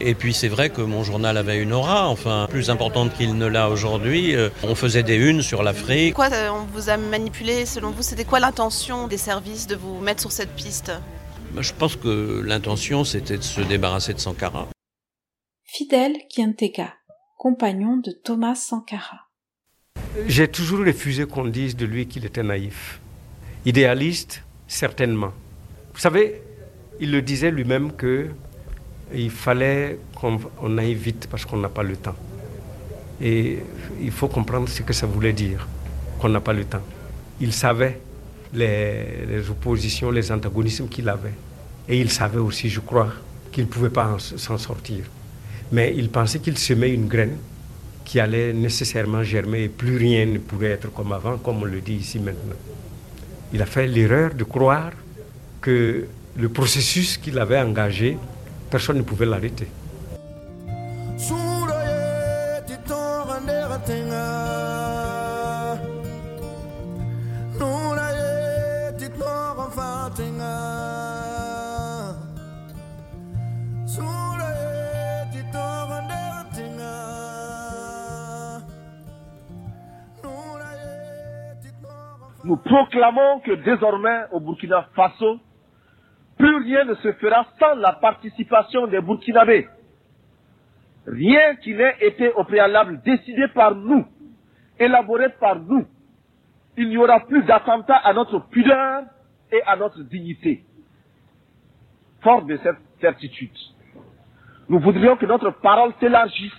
[0.00, 3.46] Et puis c'est vrai que mon journal avait une aura, enfin plus importante qu'il ne
[3.46, 4.34] l'a aujourd'hui.
[4.34, 6.14] Euh, on faisait des unes sur l'Afrique.
[6.14, 10.00] Quoi, euh, on vous a manipulé selon vous C'était quoi l'intention des services de vous
[10.00, 10.90] mettre sur cette piste?
[11.52, 14.66] Bah, Je pense que l'intention c'était de se débarrasser de Sankara.
[15.64, 16.94] Fidèle Kientega,
[17.38, 19.29] compagnon de Thomas Sankara.
[20.26, 23.00] J'ai toujours refusé qu'on dise de lui qu'il était naïf.
[23.64, 25.32] Idéaliste, certainement.
[25.94, 26.42] Vous savez,
[27.00, 28.28] il le disait lui-même que
[29.12, 32.14] il fallait qu'on aille vite parce qu'on n'a pas le temps.
[33.20, 33.58] Et
[34.00, 35.66] il faut comprendre ce que ça voulait dire,
[36.20, 36.82] qu'on n'a pas le temps.
[37.40, 38.00] Il savait
[38.54, 41.34] les, les oppositions, les antagonismes qu'il avait.
[41.88, 43.12] Et il savait aussi, je crois,
[43.50, 45.04] qu'il ne pouvait pas s'en sortir.
[45.72, 47.36] Mais il pensait qu'il semait une graine
[48.10, 51.80] qui allait nécessairement germer et plus rien ne pourrait être comme avant, comme on le
[51.80, 52.56] dit ici maintenant.
[53.52, 54.90] Il a fait l'erreur de croire
[55.60, 56.06] que
[56.36, 58.18] le processus qu'il avait engagé,
[58.68, 59.68] personne ne pouvait l'arrêter.
[82.70, 85.40] Proclamons que désormais au Burkina Faso,
[86.38, 89.66] plus rien ne se fera sans la participation des Burkinabés.
[91.04, 94.06] Rien qui n'ait été au préalable décidé par nous,
[94.78, 95.84] élaboré par nous.
[96.76, 99.02] Il n'y aura plus d'attentat à notre pudeur
[99.50, 100.64] et à notre dignité.
[102.22, 103.50] Fort de cette certitude,
[104.68, 106.52] nous voudrions que notre parole s'élargisse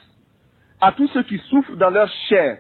[0.82, 2.58] à tous ceux qui souffrent dans leur chair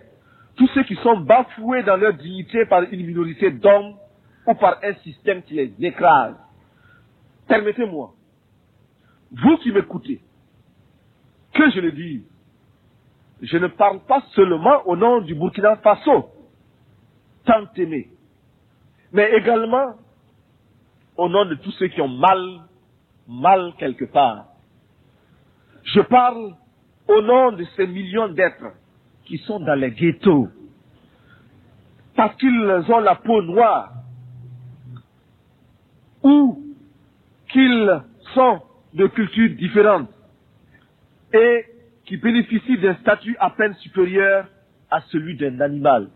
[0.61, 3.95] tous ceux qui sont bafoués dans leur dignité par une minorité d'hommes
[4.45, 6.35] ou par un système qui les écrase.
[7.47, 8.13] Permettez-moi,
[9.31, 10.21] vous qui m'écoutez,
[11.51, 12.21] que je le dise,
[13.41, 16.29] je ne parle pas seulement au nom du Burkina Faso,
[17.43, 18.09] tant aimé,
[19.11, 19.95] mais également
[21.17, 22.61] au nom de tous ceux qui ont mal,
[23.27, 24.45] mal quelque part.
[25.85, 26.53] Je parle
[27.07, 28.75] au nom de ces millions d'êtres
[29.31, 30.49] qui sont dans les ghettos.
[32.17, 32.51] Parce qu'ils
[32.89, 33.93] ont la peau noire.
[36.21, 36.61] Ou
[37.47, 38.01] qu'ils
[38.33, 38.59] sont
[38.93, 40.09] de cultures différentes.
[41.33, 41.63] Et
[42.03, 44.47] qui bénéficient d'un statut à peine supérieur
[44.89, 46.09] à celui d'un animal.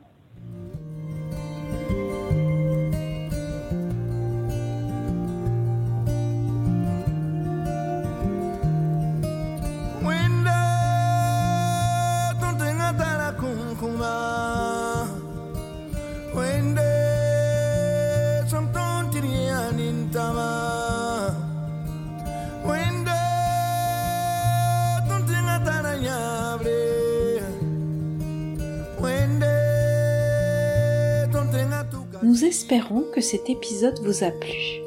[32.36, 34.82] Nous espérons que cet épisode vous a plu.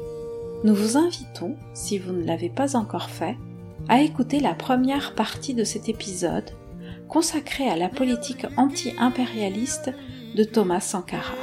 [0.63, 3.37] Nous vous invitons, si vous ne l'avez pas encore fait,
[3.87, 6.51] à écouter la première partie de cet épisode
[7.07, 9.91] consacrée à la politique anti-impérialiste
[10.35, 11.33] de Thomas Sankara.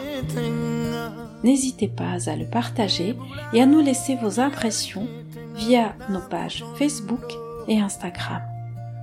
[1.43, 3.17] N'hésitez pas à le partager
[3.53, 5.09] et à nous laisser vos impressions
[5.57, 7.35] via nos pages Facebook
[7.67, 8.43] et Instagram.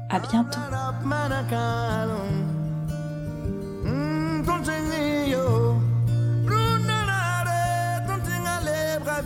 [0.10, 0.62] À bientôt.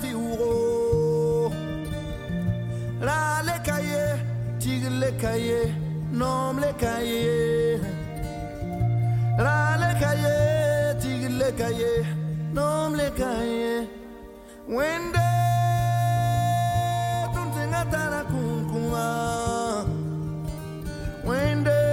[0.01, 1.51] viuro
[3.01, 4.15] La le cahier,
[4.59, 5.73] tigre le cahier,
[6.11, 7.79] nom le cahier
[9.37, 12.05] La le cahier, tigre le cahier,
[12.53, 13.87] nom le cahier
[14.67, 15.27] Wende
[17.33, 19.85] tuntengatana kunkuma.
[21.23, 21.86] Wende